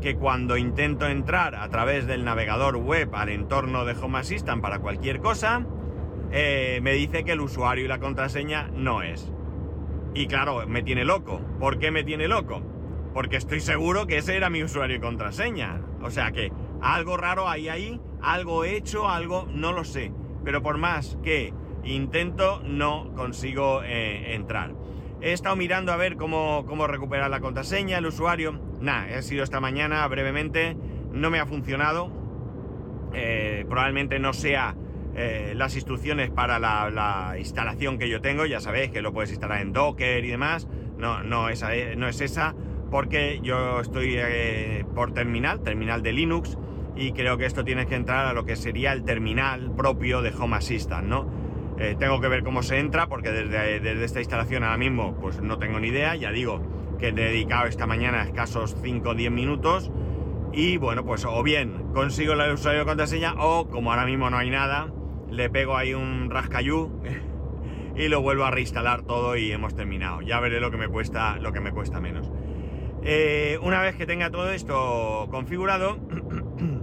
Que 0.00 0.16
cuando 0.16 0.56
intento 0.56 1.06
entrar 1.06 1.54
a 1.54 1.68
través 1.68 2.06
del 2.06 2.24
navegador 2.24 2.76
web 2.76 3.14
al 3.14 3.28
entorno 3.28 3.84
de 3.84 3.94
Home 3.94 4.18
Assistant 4.18 4.62
para 4.62 4.78
cualquier 4.78 5.20
cosa, 5.20 5.66
eh, 6.32 6.80
me 6.82 6.92
dice 6.92 7.24
que 7.24 7.32
el 7.32 7.40
usuario 7.40 7.84
y 7.84 7.88
la 7.88 7.98
contraseña 7.98 8.68
no 8.74 9.02
es. 9.02 9.32
Y 10.14 10.26
claro, 10.26 10.66
me 10.66 10.82
tiene 10.82 11.04
loco. 11.04 11.40
¿Por 11.58 11.78
qué 11.78 11.90
me 11.90 12.04
tiene 12.04 12.28
loco? 12.28 12.62
Porque 13.12 13.36
estoy 13.36 13.60
seguro 13.60 14.06
que 14.06 14.18
ese 14.18 14.36
era 14.36 14.50
mi 14.50 14.62
usuario 14.62 14.96
y 14.96 15.00
contraseña. 15.00 15.80
O 16.02 16.10
sea 16.10 16.32
que 16.32 16.52
algo 16.80 17.16
raro 17.16 17.48
hay 17.48 17.68
ahí, 17.68 18.00
algo 18.20 18.64
hecho, 18.64 19.08
algo, 19.08 19.46
no 19.50 19.72
lo 19.72 19.84
sé. 19.84 20.12
Pero 20.44 20.62
por 20.62 20.78
más 20.78 21.18
que 21.22 21.52
intento, 21.86 22.62
no 22.64 23.12
consigo 23.14 23.82
eh, 23.82 24.34
entrar. 24.34 24.74
He 25.20 25.32
estado 25.32 25.56
mirando 25.56 25.92
a 25.92 25.96
ver 25.96 26.16
cómo, 26.16 26.64
recuperar 26.86 27.30
la 27.30 27.40
contraseña, 27.40 27.98
el 27.98 28.06
usuario. 28.06 28.60
Nah, 28.80 29.08
he 29.08 29.22
sido 29.22 29.42
esta 29.42 29.60
mañana 29.60 30.06
brevemente, 30.08 30.76
no 31.12 31.30
me 31.30 31.40
ha 31.40 31.46
funcionado. 31.46 32.10
Eh, 33.14 33.64
probablemente 33.68 34.18
no 34.18 34.32
sea 34.32 34.76
eh, 35.14 35.54
las 35.56 35.74
instrucciones 35.74 36.30
para 36.30 36.58
la, 36.58 37.34
instalación 37.38 37.98
que 37.98 38.08
yo 38.08 38.20
tengo, 38.20 38.44
ya 38.44 38.60
sabéis 38.60 38.90
que 38.90 39.00
lo 39.00 39.12
puedes 39.12 39.30
instalar 39.30 39.62
en 39.62 39.72
Docker 39.72 40.24
y 40.24 40.28
demás, 40.28 40.68
no, 40.98 41.22
no, 41.22 41.48
esa, 41.48 41.70
no 41.96 42.08
es 42.08 42.20
esa, 42.20 42.54
porque 42.90 43.40
yo 43.42 43.80
estoy 43.80 44.18
por 44.94 45.14
terminal, 45.14 45.62
terminal 45.62 46.02
de 46.02 46.12
Linux, 46.12 46.58
y 46.96 47.12
creo 47.12 47.36
que 47.36 47.46
esto 47.46 47.64
tiene 47.64 47.86
que 47.86 47.94
entrar 47.94 48.26
a 48.26 48.32
lo 48.32 48.44
que 48.44 48.56
sería 48.56 48.92
el 48.92 49.04
terminal 49.04 49.70
propio 49.76 50.22
de 50.22 50.32
Home 50.34 50.56
Assistant, 50.56 51.06
¿no? 51.06 51.45
Eh, 51.78 51.94
tengo 51.98 52.20
que 52.20 52.28
ver 52.28 52.42
cómo 52.42 52.62
se 52.62 52.78
entra, 52.78 53.06
porque 53.08 53.30
desde, 53.30 53.80
desde 53.80 54.04
esta 54.04 54.20
instalación 54.20 54.64
ahora 54.64 54.78
mismo 54.78 55.14
pues 55.20 55.40
no 55.42 55.58
tengo 55.58 55.78
ni 55.78 55.88
idea, 55.88 56.16
ya 56.16 56.32
digo 56.32 56.62
que 56.98 57.08
he 57.08 57.12
dedicado 57.12 57.66
esta 57.66 57.86
mañana 57.86 58.22
escasos 58.22 58.76
5 58.82 59.10
o 59.10 59.14
10 59.14 59.30
minutos, 59.30 59.90
y 60.52 60.78
bueno, 60.78 61.04
pues 61.04 61.26
o 61.26 61.42
bien 61.42 61.92
consigo 61.92 62.32
el 62.32 62.52
usuario 62.52 62.80
de 62.80 62.86
contraseña, 62.86 63.34
o 63.34 63.68
como 63.68 63.90
ahora 63.90 64.06
mismo 64.06 64.30
no 64.30 64.38
hay 64.38 64.48
nada, 64.48 64.90
le 65.30 65.50
pego 65.50 65.76
ahí 65.76 65.92
un 65.92 66.30
rascayú 66.30 66.90
y 67.96 68.08
lo 68.08 68.22
vuelvo 68.22 68.44
a 68.44 68.50
reinstalar 68.50 69.02
todo 69.02 69.36
y 69.36 69.52
hemos 69.52 69.74
terminado. 69.74 70.22
Ya 70.22 70.40
veré 70.40 70.60
lo 70.60 70.70
que 70.70 70.78
me 70.78 70.88
cuesta, 70.88 71.36
lo 71.38 71.52
que 71.52 71.60
me 71.60 71.72
cuesta 71.72 72.00
menos. 72.00 72.30
Eh, 73.02 73.58
una 73.62 73.82
vez 73.82 73.96
que 73.96 74.06
tenga 74.06 74.30
todo 74.30 74.50
esto 74.50 75.28
configurado, 75.30 75.98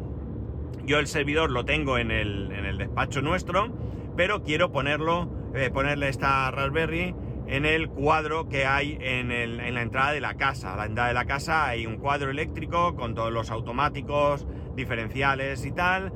yo 0.86 1.00
el 1.00 1.08
servidor 1.08 1.52
lo 1.52 1.66
tengo 1.66 1.98
en 1.98 2.12
el, 2.12 2.52
en 2.52 2.66
el 2.66 2.78
despacho 2.78 3.22
nuestro, 3.22 3.70
pero 4.16 4.44
quiero 4.44 4.72
ponerlo, 4.72 5.30
eh, 5.54 5.70
ponerle 5.72 6.10
esta 6.10 6.50
Raspberry 6.52 7.16
en 7.48 7.66
el 7.66 7.90
cuadro 7.90 8.48
que 8.48 8.66
hay 8.66 8.98
en, 9.02 9.30
la 9.74 9.82
entrada 9.82 10.12
de 10.12 10.22
la 10.22 10.36
casa. 10.36 10.74
A 10.74 10.78
la 10.78 10.86
entrada 10.86 11.10
de 11.10 11.14
la 11.14 11.26
casa 11.26 11.68
hay 11.68 11.86
un 11.86 11.98
cuadro 11.98 12.32
eléctrico 12.32 12.96
con 12.96 13.16
todos 13.16 13.32
los 13.32 13.52
automáticos, 13.52 14.48
diferenciales 14.76 15.66
y 15.66 15.72
tal. 15.72 16.14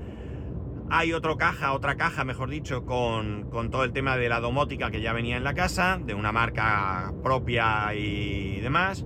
Hay 0.90 1.12
otra 1.12 1.36
caja, 1.36 1.74
otra 1.74 1.98
caja, 1.98 2.24
mejor 2.24 2.50
dicho, 2.50 2.86
con, 2.86 3.50
todo 3.70 3.84
el 3.84 3.92
tema 3.92 4.16
de 4.16 4.30
la 4.30 4.40
domótica 4.40 4.90
que 4.90 5.02
ya 5.02 5.12
venía 5.12 5.36
en 5.36 5.44
la 5.44 5.54
casa, 5.54 6.00
de 6.04 6.14
una 6.14 6.32
marca 6.32 7.14
propia 7.24 7.94
y 7.94 8.62
demás. 8.62 9.06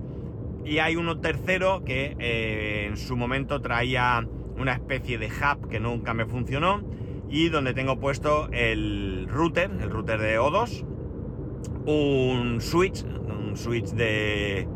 Y 0.64 0.78
hay 0.78 0.94
uno 0.94 1.18
tercero 1.18 1.82
que 1.84 2.16
eh, 2.20 2.86
en 2.88 2.96
su 2.96 3.16
momento 3.16 3.60
traía 3.60 4.24
una 4.56 4.74
especie 4.74 5.18
de 5.18 5.26
hub 5.26 5.68
que 5.68 5.80
nunca 5.80 6.14
me 6.14 6.24
funcionó 6.24 6.84
y 7.32 7.48
donde 7.48 7.72
tengo 7.72 7.98
puesto 7.98 8.48
el 8.52 9.26
router, 9.26 9.70
el 9.80 9.90
router 9.90 10.20
de 10.20 10.38
O2, 10.38 10.84
un 11.86 12.60
switch, 12.60 13.04
un 13.04 13.56
switch 13.56 13.86
de 13.92 14.68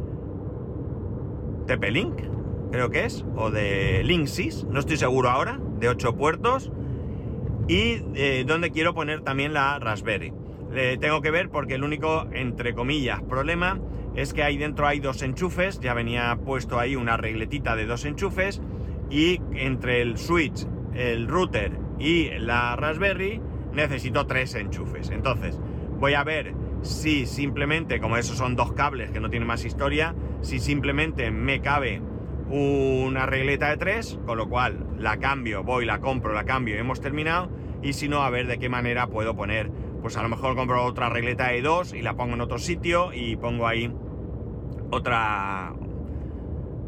TP-Link, 1.66 2.22
creo 2.72 2.88
que 2.88 3.04
es, 3.04 3.26
o 3.36 3.50
de 3.50 4.02
Linksys, 4.04 4.64
no 4.64 4.80
estoy 4.80 4.96
seguro 4.96 5.28
ahora, 5.28 5.60
de 5.78 5.90
8 5.90 6.16
puertos 6.16 6.72
y 7.68 8.02
eh, 8.14 8.44
donde 8.46 8.70
quiero 8.70 8.94
poner 8.94 9.20
también 9.20 9.52
la 9.52 9.78
Raspberry. 9.78 10.32
tengo 10.98 11.20
que 11.20 11.30
ver 11.30 11.50
porque 11.50 11.74
el 11.74 11.84
único, 11.84 12.26
entre 12.32 12.74
comillas, 12.74 13.22
problema 13.22 13.78
es 14.14 14.32
que 14.32 14.42
ahí 14.42 14.56
dentro 14.56 14.86
hay 14.86 15.00
dos 15.00 15.20
enchufes, 15.20 15.78
ya 15.80 15.92
venía 15.92 16.34
puesto 16.42 16.78
ahí 16.78 16.96
una 16.96 17.18
regletita 17.18 17.76
de 17.76 17.84
dos 17.84 18.06
enchufes 18.06 18.62
y 19.10 19.42
entre 19.52 20.00
el 20.00 20.16
switch, 20.16 20.66
el 20.94 21.28
router 21.28 21.85
y 21.98 22.30
la 22.38 22.76
Raspberry 22.76 23.40
necesito 23.72 24.26
tres 24.26 24.54
enchufes. 24.54 25.10
Entonces, 25.10 25.60
voy 25.98 26.14
a 26.14 26.24
ver 26.24 26.54
si 26.82 27.26
simplemente, 27.26 28.00
como 28.00 28.16
esos 28.16 28.36
son 28.36 28.56
dos 28.56 28.72
cables 28.72 29.10
que 29.10 29.20
no 29.20 29.30
tienen 29.30 29.46
más 29.46 29.64
historia, 29.64 30.14
si 30.40 30.58
simplemente 30.58 31.30
me 31.30 31.60
cabe 31.60 32.00
una 32.48 33.26
regleta 33.26 33.70
de 33.70 33.76
tres, 33.76 34.18
con 34.24 34.38
lo 34.38 34.48
cual 34.48 34.86
la 34.98 35.18
cambio, 35.18 35.64
voy, 35.64 35.84
la 35.84 36.00
compro, 36.00 36.32
la 36.32 36.44
cambio 36.44 36.76
y 36.76 36.78
hemos 36.78 37.00
terminado. 37.00 37.50
Y 37.82 37.92
si 37.92 38.08
no, 38.08 38.22
a 38.22 38.30
ver 38.30 38.46
de 38.46 38.58
qué 38.58 38.68
manera 38.68 39.08
puedo 39.08 39.36
poner, 39.36 39.70
pues 40.00 40.16
a 40.16 40.22
lo 40.22 40.28
mejor 40.28 40.54
compro 40.54 40.84
otra 40.84 41.08
regleta 41.08 41.48
de 41.48 41.62
dos 41.62 41.92
y 41.92 42.02
la 42.02 42.14
pongo 42.14 42.34
en 42.34 42.40
otro 42.40 42.58
sitio 42.58 43.12
y 43.12 43.36
pongo 43.36 43.66
ahí 43.66 43.92
otra 44.90 45.74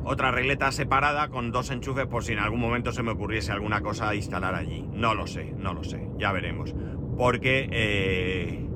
otra 0.08 0.30
regleta 0.30 0.72
separada 0.72 1.28
con 1.28 1.52
dos 1.52 1.70
enchufes 1.70 2.06
por 2.06 2.24
si 2.24 2.32
en 2.32 2.38
algún 2.38 2.60
momento 2.60 2.92
se 2.92 3.02
me 3.02 3.10
ocurriese 3.10 3.52
alguna 3.52 3.82
cosa 3.82 4.08
a 4.08 4.14
instalar 4.14 4.54
allí. 4.54 4.88
No 4.90 5.14
lo 5.14 5.26
sé, 5.26 5.52
no 5.58 5.74
lo 5.74 5.84
sé, 5.84 6.08
ya 6.18 6.32
veremos. 6.32 6.74
Porque 7.18 7.68
eh, 7.70 8.66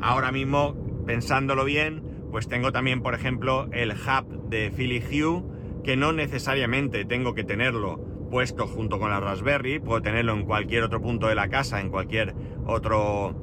ahora 0.00 0.32
mismo, 0.32 0.74
pensándolo 1.06 1.66
bien, 1.66 2.02
pues 2.30 2.48
tengo 2.48 2.72
también, 2.72 3.02
por 3.02 3.14
ejemplo, 3.14 3.68
el 3.72 3.92
hub 3.92 4.48
de 4.48 4.70
Philly 4.70 5.00
Hue 5.00 5.42
que 5.84 5.96
no 5.96 6.14
necesariamente 6.14 7.04
tengo 7.04 7.34
que 7.34 7.44
tenerlo 7.44 7.98
puesto 8.30 8.66
junto 8.66 8.98
con 8.98 9.10
la 9.10 9.20
Raspberry, 9.20 9.80
puedo 9.80 10.00
tenerlo 10.00 10.32
en 10.32 10.44
cualquier 10.44 10.84
otro 10.84 11.02
punto 11.02 11.26
de 11.26 11.34
la 11.34 11.48
casa, 11.48 11.80
en 11.80 11.90
cualquier 11.90 12.34
otro 12.64 13.34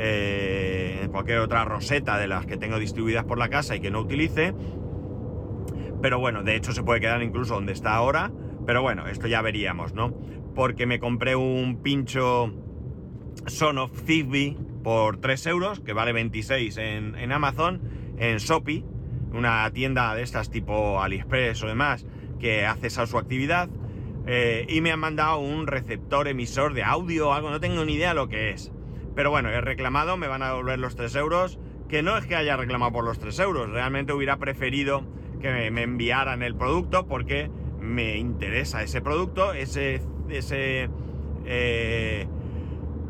eh, 0.00 1.00
en 1.02 1.10
cualquier 1.10 1.40
otra 1.40 1.64
roseta 1.64 2.18
de 2.18 2.28
las 2.28 2.46
que 2.46 2.56
tengo 2.56 2.78
distribuidas 2.78 3.24
por 3.24 3.36
la 3.36 3.48
casa 3.48 3.74
y 3.74 3.80
que 3.80 3.90
no 3.90 4.00
utilice. 4.00 4.54
Pero 6.02 6.18
bueno, 6.18 6.42
de 6.42 6.56
hecho 6.56 6.72
se 6.72 6.82
puede 6.82 7.00
quedar 7.00 7.22
incluso 7.22 7.54
donde 7.54 7.72
está 7.72 7.94
ahora. 7.94 8.30
Pero 8.66 8.82
bueno, 8.82 9.06
esto 9.06 9.26
ya 9.26 9.42
veríamos, 9.42 9.94
¿no? 9.94 10.14
Porque 10.54 10.86
me 10.86 10.98
compré 10.98 11.36
un 11.36 11.82
pincho 11.82 12.52
Sonoff 13.46 13.92
Zigbee 14.04 14.56
por 14.82 15.18
3 15.20 15.46
euros, 15.46 15.80
que 15.80 15.92
vale 15.92 16.12
26 16.12 16.76
en, 16.76 17.14
en 17.14 17.32
Amazon, 17.32 17.80
en 18.18 18.38
Shopee 18.38 18.84
una 19.32 19.70
tienda 19.72 20.14
de 20.14 20.22
estas 20.22 20.50
tipo 20.50 21.00
AliExpress 21.00 21.62
o 21.62 21.66
demás 21.66 22.06
que 22.40 22.66
hace 22.66 22.86
esa 22.86 23.06
su 23.06 23.18
actividad 23.18 23.68
eh, 24.26 24.66
y 24.68 24.80
me 24.80 24.92
han 24.92 25.00
mandado 25.00 25.38
un 25.38 25.66
receptor 25.66 26.28
emisor 26.28 26.74
de 26.74 26.82
audio 26.82 27.28
o 27.28 27.32
algo, 27.32 27.50
no 27.50 27.60
tengo 27.60 27.84
ni 27.84 27.94
idea 27.94 28.12
lo 28.12 28.28
que 28.28 28.50
es. 28.50 28.70
Pero 29.14 29.30
bueno, 29.30 29.48
he 29.48 29.60
reclamado, 29.60 30.16
me 30.16 30.28
van 30.28 30.42
a 30.42 30.48
devolver 30.48 30.78
los 30.78 30.96
3 30.96 31.16
euros, 31.16 31.58
que 31.88 32.02
no 32.02 32.16
es 32.18 32.26
que 32.26 32.36
haya 32.36 32.56
reclamado 32.56 32.92
por 32.92 33.04
los 33.04 33.18
3 33.18 33.38
euros, 33.40 33.70
realmente 33.70 34.12
hubiera 34.12 34.36
preferido 34.36 35.02
que 35.40 35.70
me 35.70 35.82
enviaran 35.82 36.42
el 36.42 36.54
producto 36.54 37.06
porque 37.06 37.50
me 37.80 38.16
interesa 38.16 38.82
ese 38.82 39.00
producto, 39.00 39.52
ese, 39.52 40.00
ese 40.28 40.88
eh, 41.46 42.26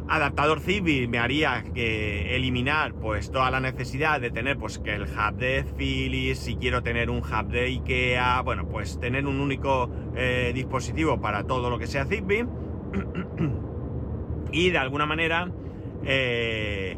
adaptador 0.08 0.60
Zigbee 0.60 1.08
me 1.08 1.18
haría 1.18 1.64
que 1.74 2.36
eliminar 2.36 2.94
pues 2.94 3.30
toda 3.30 3.50
la 3.50 3.60
necesidad 3.60 4.20
de 4.20 4.30
tener 4.30 4.56
pues 4.58 4.78
que 4.78 4.94
el 4.94 5.02
hub 5.02 5.36
de 5.36 5.64
Philips, 5.76 6.38
si 6.38 6.56
quiero 6.56 6.82
tener 6.82 7.10
un 7.10 7.18
hub 7.18 7.48
de 7.48 7.66
IKEA, 7.66 8.40
bueno 8.42 8.68
pues 8.68 8.98
tener 9.00 9.26
un 9.26 9.40
único 9.40 9.90
eh, 10.16 10.52
dispositivo 10.54 11.20
para 11.20 11.44
todo 11.44 11.70
lo 11.70 11.78
que 11.78 11.86
sea 11.86 12.04
Zigbee. 12.04 12.46
Y 14.50 14.70
de 14.70 14.78
alguna 14.78 15.04
manera 15.04 15.50
eh, 16.06 16.96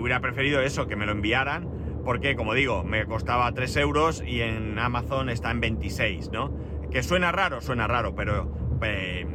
hubiera 0.00 0.20
preferido 0.20 0.60
eso, 0.60 0.88
que 0.88 0.96
me 0.96 1.06
lo 1.06 1.12
enviaran 1.12 1.77
porque 2.08 2.36
como 2.36 2.54
digo, 2.54 2.84
me 2.84 3.04
costaba 3.04 3.52
3 3.52 3.76
euros 3.76 4.24
y 4.26 4.40
en 4.40 4.78
Amazon 4.78 5.28
está 5.28 5.50
en 5.50 5.60
26, 5.60 6.30
¿no? 6.32 6.50
Que 6.90 7.02
suena 7.02 7.32
raro, 7.32 7.60
suena 7.60 7.86
raro, 7.86 8.14
pero 8.14 8.50
eh, 8.82 9.26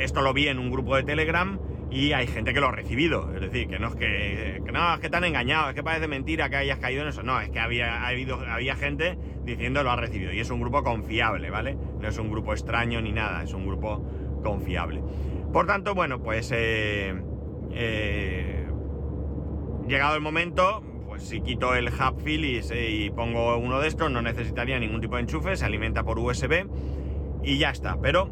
esto 0.00 0.22
lo 0.22 0.32
vi 0.32 0.48
en 0.48 0.58
un 0.58 0.70
grupo 0.70 0.96
de 0.96 1.02
Telegram 1.02 1.60
y 1.90 2.12
hay 2.12 2.26
gente 2.26 2.54
que 2.54 2.60
lo 2.60 2.68
ha 2.68 2.72
recibido. 2.72 3.30
Es 3.34 3.42
decir, 3.42 3.68
que 3.68 3.78
no 3.78 3.88
es 3.88 3.94
que, 3.96 4.62
no, 4.72 4.94
es 4.94 5.00
que 5.00 5.10
te 5.10 5.16
han 5.18 5.24
engañado, 5.24 5.68
es 5.68 5.74
que 5.74 5.82
parece 5.82 6.08
mentira 6.08 6.48
que 6.48 6.56
hayas 6.56 6.78
caído 6.78 7.02
en 7.02 7.08
eso. 7.08 7.22
No, 7.22 7.42
es 7.42 7.50
que 7.50 7.60
había, 7.60 8.06
habido, 8.06 8.40
había 8.40 8.74
gente 8.74 9.18
diciendo 9.44 9.82
lo 9.82 9.90
ha 9.90 9.96
recibido. 9.96 10.32
Y 10.32 10.40
es 10.40 10.48
un 10.48 10.60
grupo 10.60 10.82
confiable, 10.82 11.50
¿vale? 11.50 11.76
No 12.00 12.08
es 12.08 12.16
un 12.16 12.30
grupo 12.30 12.54
extraño 12.54 13.02
ni 13.02 13.12
nada, 13.12 13.42
es 13.42 13.52
un 13.52 13.66
grupo 13.66 14.02
confiable. 14.42 15.02
Por 15.52 15.66
tanto, 15.66 15.94
bueno, 15.94 16.22
pues 16.22 16.52
eh, 16.56 17.14
eh, 17.74 18.66
llegado 19.86 20.16
el 20.16 20.22
momento, 20.22 20.87
si 21.18 21.40
quito 21.40 21.74
el 21.74 21.88
hub 21.88 22.22
Philips 22.22 22.72
y 22.72 23.10
pongo 23.10 23.56
uno 23.58 23.80
de 23.80 23.88
estos, 23.88 24.10
no 24.10 24.22
necesitaría 24.22 24.78
ningún 24.78 25.00
tipo 25.00 25.16
de 25.16 25.22
enchufe, 25.22 25.56
se 25.56 25.64
alimenta 25.64 26.04
por 26.04 26.18
USB 26.18 26.66
y 27.42 27.58
ya 27.58 27.70
está. 27.70 28.00
Pero 28.00 28.30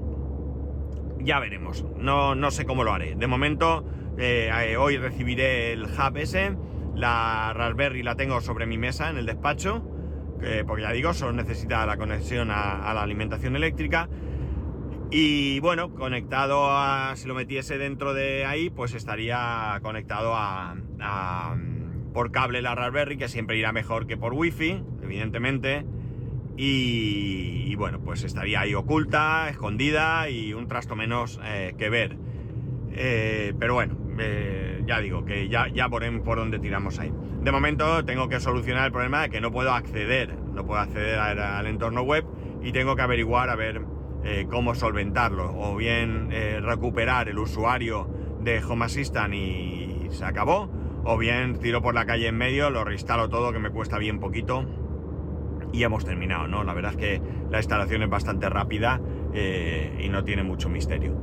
ya 1.20 1.40
veremos. 1.40 1.84
No, 1.96 2.34
no 2.34 2.50
sé 2.50 2.64
cómo 2.64 2.84
lo 2.84 2.92
haré. 2.92 3.14
De 3.16 3.26
momento, 3.26 3.84
eh, 4.18 4.50
eh, 4.68 4.76
hoy 4.76 4.96
recibiré 4.96 5.72
el 5.72 5.84
hub 5.84 6.16
ese. 6.16 6.56
La 6.94 7.52
Raspberry 7.54 8.02
la 8.02 8.16
tengo 8.16 8.40
sobre 8.40 8.66
mi 8.66 8.78
mesa 8.78 9.10
en 9.10 9.18
el 9.18 9.26
despacho. 9.26 9.82
porque 10.66 10.82
ya 10.82 10.92
digo, 10.92 11.14
solo 11.14 11.32
necesita 11.32 11.86
la 11.86 11.96
conexión 11.96 12.50
a, 12.50 12.92
la 12.94 13.02
alimentación 13.02 13.56
eléctrica. 13.56 14.08
Y 15.10 15.60
bueno, 15.60 15.94
conectado 15.94 16.70
a. 16.70 17.14
Si 17.16 17.28
lo 17.28 17.34
metiese 17.34 17.78
dentro 17.78 18.12
de 18.14 18.44
ahí, 18.44 18.70
pues 18.70 18.94
estaría 18.94 19.78
conectado 19.82 20.34
a, 20.34 20.74
por 22.16 22.32
cable 22.32 22.62
la 22.62 22.74
Raspberry, 22.74 23.18
que 23.18 23.28
siempre 23.28 23.58
irá 23.58 23.72
mejor 23.72 24.06
que 24.06 24.16
por 24.16 24.32
wifi, 24.32 24.82
evidentemente. 25.02 25.84
Y, 26.56 27.74
bueno, 27.74 28.00
pues 28.00 28.24
estaría 28.24 28.60
ahí 28.60 28.74
oculta, 28.74 29.50
escondida 29.50 30.30
y 30.30 30.54
un 30.54 30.66
trasto 30.66 30.96
menos 30.96 31.38
eh, 31.44 31.74
que 31.76 31.90
ver. 31.90 32.16
Eh, 32.92 33.52
pero 33.58 33.74
bueno, 33.74 33.98
eh, 34.18 34.82
ya 34.86 35.00
digo 35.00 35.26
que 35.26 35.50
ya, 35.50 35.68
ya 35.68 35.90
por, 35.90 36.22
por 36.22 36.38
donde 36.38 36.58
tiramos 36.58 36.98
ahí. 36.98 37.12
De 37.42 37.52
momento 37.52 38.02
tengo 38.06 38.30
que 38.30 38.40
solucionar 38.40 38.86
el 38.86 38.92
problema 38.92 39.20
de 39.20 39.28
que 39.28 39.42
no 39.42 39.52
puedo 39.52 39.74
acceder, 39.74 40.38
no 40.54 40.64
puedo 40.64 40.80
acceder 40.80 41.18
al, 41.18 41.66
entorno 41.66 42.00
web 42.00 42.24
y 42.62 42.72
tengo 42.72 42.96
que 42.96 43.02
averiguar 43.02 43.50
a 43.50 43.56
ver 43.56 43.82
cómo 44.48 44.74
solventarlo. 44.74 45.54
O 45.54 45.76
bien 45.76 46.30
recuperar 46.62 47.28
el 47.28 47.38
usuario 47.38 48.08
de 48.40 48.64
Home 48.64 48.86
Assistant 48.86 49.34
y 49.34 50.06
se 50.08 50.24
acabó. 50.24 50.75
O 51.08 51.16
bien 51.16 51.60
tiro 51.60 51.80
por 51.80 51.94
la 51.94 52.04
calle 52.04 52.26
en 52.26 52.36
medio, 52.36 52.68
lo 52.70 52.82
reinstalo 52.82 53.28
todo 53.28 53.52
que 53.52 53.60
me 53.60 53.70
cuesta 53.70 53.96
bien 53.96 54.18
poquito 54.18 54.66
y 55.72 55.84
hemos 55.84 56.04
terminado, 56.04 56.48
¿no? 56.48 56.64
La 56.64 56.74
verdad 56.74 56.92
es 56.92 56.96
que 56.96 57.22
la 57.48 57.58
instalación 57.58 58.02
es 58.02 58.10
bastante 58.10 58.48
rápida 58.48 59.00
eh, 59.32 60.00
y 60.02 60.08
no 60.08 60.24
tiene 60.24 60.42
mucho 60.42 60.68
misterio. 60.68 61.16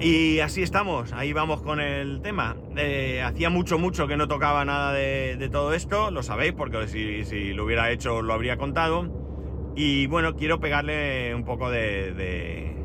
Y 0.00 0.40
así 0.40 0.62
estamos, 0.62 1.14
ahí 1.14 1.32
vamos 1.32 1.62
con 1.62 1.80
el 1.80 2.20
tema. 2.20 2.56
Eh, 2.76 3.22
hacía 3.24 3.48
mucho, 3.48 3.78
mucho 3.78 4.06
que 4.06 4.18
no 4.18 4.28
tocaba 4.28 4.66
nada 4.66 4.92
de, 4.92 5.48
todo 5.50 5.72
esto, 5.72 6.10
lo 6.10 6.22
sabéis, 6.22 6.52
porque 6.52 6.88
si, 6.88 7.54
lo 7.54 7.64
hubiera 7.64 7.90
hecho 7.90 8.20
lo 8.20 8.34
habría 8.34 8.58
contado. 8.58 9.72
Y 9.76 10.08
bueno, 10.08 10.36
quiero 10.36 10.60
pegarle 10.60 11.34
un 11.34 11.44
poco 11.44 11.70
de... 11.70 12.12
de 12.12 12.76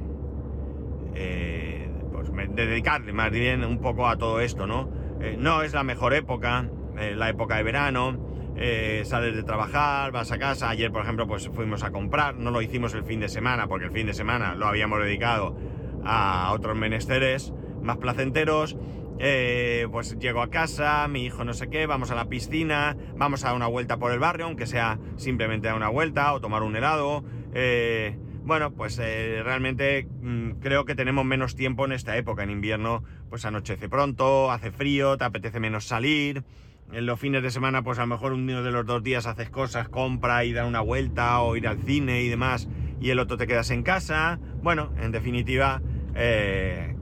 eh, 1.16 1.90
pues 2.14 2.32
dedicarle 2.56 3.12
más 3.12 3.32
bien 3.32 3.66
un 3.66 3.82
poco 3.82 4.08
a 4.08 4.18
todo 4.18 4.40
esto, 4.40 4.66
¿no? 4.66 4.97
No 5.38 5.62
es 5.62 5.74
la 5.74 5.84
mejor 5.84 6.14
época, 6.14 6.70
la 6.96 7.30
época 7.30 7.58
de 7.58 7.64
verano, 7.64 8.18
eh, 8.60 9.04
sales 9.06 9.36
de 9.36 9.44
trabajar, 9.44 10.12
vas 10.12 10.32
a 10.32 10.40
casa. 10.40 10.70
Ayer, 10.70 10.92
por 10.92 11.04
ejemplo, 11.04 11.28
pues 11.28 11.48
fuimos 11.50 11.84
a 11.84 11.92
comprar. 11.92 12.36
No 12.36 12.50
lo 12.50 12.62
hicimos 12.62 12.94
el 12.96 13.04
fin 13.04 13.20
de 13.20 13.30
semana, 13.30 13.68
porque 13.68 13.86
el 13.86 13.92
fin 13.92 14.08
de 14.08 14.14
semana 14.14 14.56
lo 14.56 14.66
habíamos 14.66 15.00
dedicado 15.00 15.56
a 16.04 16.52
otros 16.54 16.76
menesteres 16.76 17.54
más 17.84 17.98
placenteros. 17.98 18.76
Eh, 19.20 19.88
pues 19.92 20.18
llego 20.20 20.42
a 20.42 20.50
casa, 20.50 21.08
mi 21.08 21.26
hijo 21.26 21.44
no 21.44 21.54
sé 21.54 21.70
qué, 21.70 21.88
vamos 21.88 22.12
a 22.12 22.16
la 22.16 22.26
piscina, 22.26 22.96
vamos 23.16 23.44
a 23.44 23.48
dar 23.48 23.56
una 23.56 23.66
vuelta 23.66 23.98
por 23.98 24.12
el 24.12 24.20
barrio, 24.20 24.46
aunque 24.46 24.68
sea 24.68 25.00
simplemente 25.16 25.70
a 25.70 25.76
una 25.76 25.90
vuelta 25.90 26.34
o 26.34 26.42
tomar 26.42 26.64
un 26.64 26.76
helado. 26.76 27.24
Eh, 27.54 28.18
bueno, 28.48 28.72
pues 28.72 28.98
realmente 28.98 30.08
mm, 30.22 30.52
creo 30.62 30.86
que 30.86 30.96
tenemos 30.96 31.26
menos 31.26 31.56
tiempo 31.56 31.86
en 31.86 31.92
esta 31.92 32.18
época. 32.18 32.44
En 32.44 32.50
invierno, 32.50 33.04
pues 33.30 33.46
anochece 33.46 33.90
pronto, 33.90 34.52
hace 34.52 34.72
frío, 34.72 35.18
te 35.18 35.26
apetece 35.26 35.60
menos 35.60 35.86
salir 35.86 36.44
en 36.92 37.06
los 37.06 37.20
fines 37.20 37.44
de 37.44 37.52
semana, 37.52 37.84
pues 37.84 38.00
a 38.00 38.02
lo 38.02 38.08
mejor 38.08 38.34
uno 38.34 38.64
de 38.64 38.72
los 38.72 38.86
dos 38.86 39.04
días 39.04 39.26
haces 39.26 39.50
cosas, 39.50 39.90
compra 39.90 40.46
y 40.46 40.54
da 40.54 40.66
una 40.66 40.80
vuelta 40.80 41.42
o 41.42 41.56
ir 41.58 41.68
al 41.68 41.80
cine 41.80 42.22
y 42.22 42.30
demás, 42.30 42.70
y 43.02 43.10
el 43.10 43.20
otro 43.20 43.38
te 43.38 43.48
quedas 43.48 43.70
en 43.72 43.84
casa. 43.84 44.40
Bueno, 44.64 44.94
en 45.02 45.12
definitiva, 45.12 45.82
eh, 46.16 46.96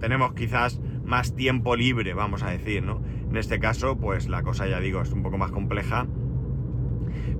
tenemos 0.00 0.32
quizás 0.32 0.80
más 1.04 1.36
tiempo 1.36 1.76
libre, 1.76 2.14
vamos 2.14 2.42
a 2.42 2.50
decir, 2.50 2.82
¿no? 2.82 3.02
En 3.28 3.36
este 3.36 3.60
caso, 3.60 3.98
pues 3.98 4.28
la 4.28 4.42
cosa, 4.42 4.66
ya 4.66 4.80
digo, 4.80 5.02
es 5.02 5.12
un 5.12 5.22
poco 5.22 5.36
más 5.36 5.50
compleja. 5.50 6.06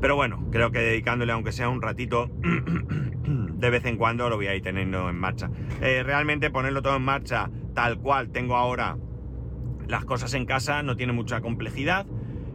Pero 0.00 0.16
bueno, 0.16 0.46
creo 0.50 0.70
que 0.70 0.78
dedicándole, 0.78 1.32
aunque 1.32 1.52
sea 1.52 1.68
un 1.68 1.82
ratito, 1.82 2.30
de 3.24 3.70
vez 3.70 3.84
en 3.84 3.96
cuando 3.96 4.28
lo 4.28 4.36
voy 4.36 4.46
a 4.46 4.54
ir 4.54 4.62
teniendo 4.62 5.08
en 5.08 5.16
marcha. 5.16 5.50
Eh, 5.80 6.02
realmente 6.02 6.50
ponerlo 6.50 6.82
todo 6.82 6.96
en 6.96 7.02
marcha 7.02 7.50
tal 7.74 7.98
cual 7.98 8.30
tengo 8.30 8.56
ahora 8.56 8.96
las 9.86 10.04
cosas 10.04 10.32
en 10.34 10.46
casa 10.46 10.82
no 10.82 10.96
tienen 10.96 11.16
mucha 11.16 11.40
complejidad 11.40 12.06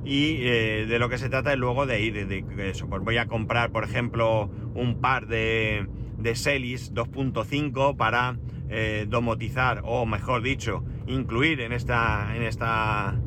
y 0.05 0.38
eh, 0.41 0.86
de 0.88 0.99
lo 0.99 1.10
que 1.10 1.17
se 1.17 1.29
trata 1.29 1.51
es 1.51 1.60
luego 1.60 1.86
de 1.86 2.01
ir, 2.01 2.27
de, 2.27 2.69
eso, 2.69 2.88
pues 2.88 3.01
voy 3.01 3.17
a 3.17 3.25
comprar, 3.25 3.71
por 3.71 3.84
ejemplo, 3.84 4.49
un 4.75 5.01
par 5.01 5.27
de, 5.27 5.88
de 6.17 6.36
Celis 6.36 6.93
2.5 6.93 7.97
para 7.97 8.38
eh, 8.69 9.05
domotizar, 9.10 9.81
o 9.84 10.05
mejor 10.05 10.43
dicho, 10.43 10.84
incluir 11.08 11.60
en 11.62 11.73
esta, 11.73 12.36
en 12.36 12.43
esta 12.43 13.19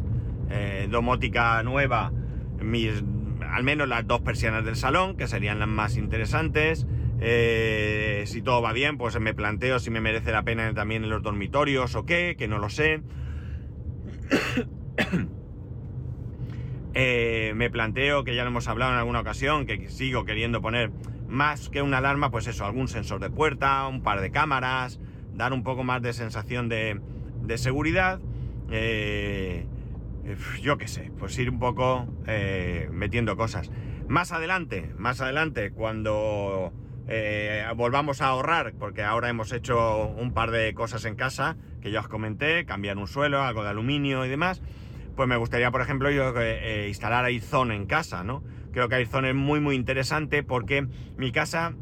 eh, 0.50 0.88
domótica 0.88 1.62
nueva 1.64 2.12
mis, 2.62 3.02
al 3.50 3.64
menos 3.64 3.88
las 3.88 4.06
dos 4.06 4.20
persianas 4.20 4.64
del 4.64 4.76
salón, 4.76 5.16
que 5.16 5.26
serían 5.26 5.58
las 5.58 5.68
más 5.68 5.96
interesantes. 5.96 6.86
si 7.20 8.42
todo 8.42 8.62
va 8.62 8.72
bien, 8.72 8.98
pues 8.98 9.18
me 9.20 9.34
planteo 9.34 9.78
si 9.78 9.90
me 9.90 10.00
merece 10.00 10.32
la 10.32 10.42
pena 10.42 10.72
también 10.74 11.04
en 11.04 11.10
los 11.10 11.22
dormitorios 11.22 11.94
o 11.94 12.06
qué, 12.06 12.36
que 12.38 12.48
no 12.48 12.58
lo 12.58 12.68
sé. 12.68 13.02
Eh, 17.00 17.52
me 17.54 17.70
planteo, 17.70 18.24
que 18.24 18.34
ya 18.34 18.42
lo 18.42 18.48
hemos 18.50 18.66
hablado 18.66 18.90
en 18.90 18.98
alguna 18.98 19.20
ocasión, 19.20 19.66
que 19.66 19.88
sigo 19.88 20.24
queriendo 20.24 20.60
poner 20.60 20.90
más 21.28 21.68
que 21.68 21.80
una 21.80 21.98
alarma, 21.98 22.32
pues 22.32 22.48
eso, 22.48 22.64
algún 22.64 22.88
sensor 22.88 23.20
de 23.20 23.30
puerta, 23.30 23.86
un 23.86 24.02
par 24.02 24.20
de 24.20 24.32
cámaras, 24.32 24.98
dar 25.32 25.52
un 25.52 25.62
poco 25.62 25.84
más 25.84 26.02
de 26.02 26.12
sensación 26.12 26.68
de, 26.68 27.00
seguridad. 27.56 28.20
Eh, 28.72 29.66
yo 30.62 30.78
qué 30.78 30.88
sé, 30.88 31.10
pues 31.18 31.38
ir 31.38 31.50
un 31.50 31.58
poco 31.58 32.06
eh, 32.26 32.88
metiendo 32.92 33.36
cosas. 33.36 33.70
Más 34.08 34.32
adelante, 34.32 34.92
más 34.96 35.20
adelante, 35.20 35.70
cuando 35.70 36.72
volvamos 37.76 38.20
a 38.20 38.26
ahorrar, 38.26 38.74
porque 38.78 39.02
ahora 39.02 39.30
hemos 39.30 39.52
hecho 39.52 40.08
un 40.08 40.34
par 40.34 40.50
de 40.50 40.74
cosas 40.74 41.06
en 41.06 41.14
casa, 41.14 41.56
que 41.80 41.90
ya 41.90 42.00
os 42.00 42.08
comenté, 42.08 42.66
cambiar 42.66 42.98
un 42.98 43.06
suelo, 43.06 43.42
algo 43.42 43.62
de 43.62 43.70
aluminio 43.70 44.26
y 44.26 44.28
demás, 44.28 44.60
pues 45.18 45.28
me 45.28 45.36
gustaría, 45.36 45.72
por 45.72 45.80
ejemplo, 45.80 46.12
yo 46.12 46.32
eh, 46.40 46.86
instalar 46.86 47.24
Airzone 47.24 47.74
en 47.74 47.86
casa, 47.86 48.22
¿no? 48.22 48.44
Creo 48.70 48.88
que 48.88 48.94
Airzone 48.94 49.30
es 49.30 49.34
muy, 49.34 49.58
muy 49.58 49.74
interesante 49.74 50.44
porque 50.44 50.86
mi 51.16 51.32
casa 51.32 51.74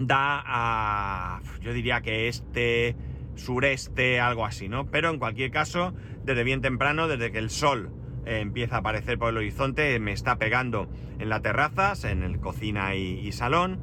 da 0.00 0.42
a, 0.46 1.42
yo 1.60 1.74
diría 1.74 2.00
que 2.00 2.28
este, 2.28 2.96
sureste, 3.34 4.20
algo 4.20 4.46
así, 4.46 4.70
¿no? 4.70 4.86
Pero 4.86 5.10
en 5.10 5.18
cualquier 5.18 5.50
caso, 5.50 5.92
desde 6.26 6.44
bien 6.44 6.60
temprano, 6.60 7.08
desde 7.08 7.32
que 7.32 7.38
el 7.38 7.48
sol 7.48 7.90
eh, 8.26 8.40
empieza 8.40 8.76
a 8.76 8.78
aparecer 8.80 9.18
por 9.18 9.30
el 9.30 9.38
horizonte, 9.38 9.98
me 10.00 10.12
está 10.12 10.36
pegando 10.36 10.88
en 11.18 11.28
la 11.28 11.40
terraza, 11.40 11.94
en 12.10 12.22
el 12.22 12.40
cocina 12.40 12.94
y, 12.96 13.30
salón, 13.32 13.78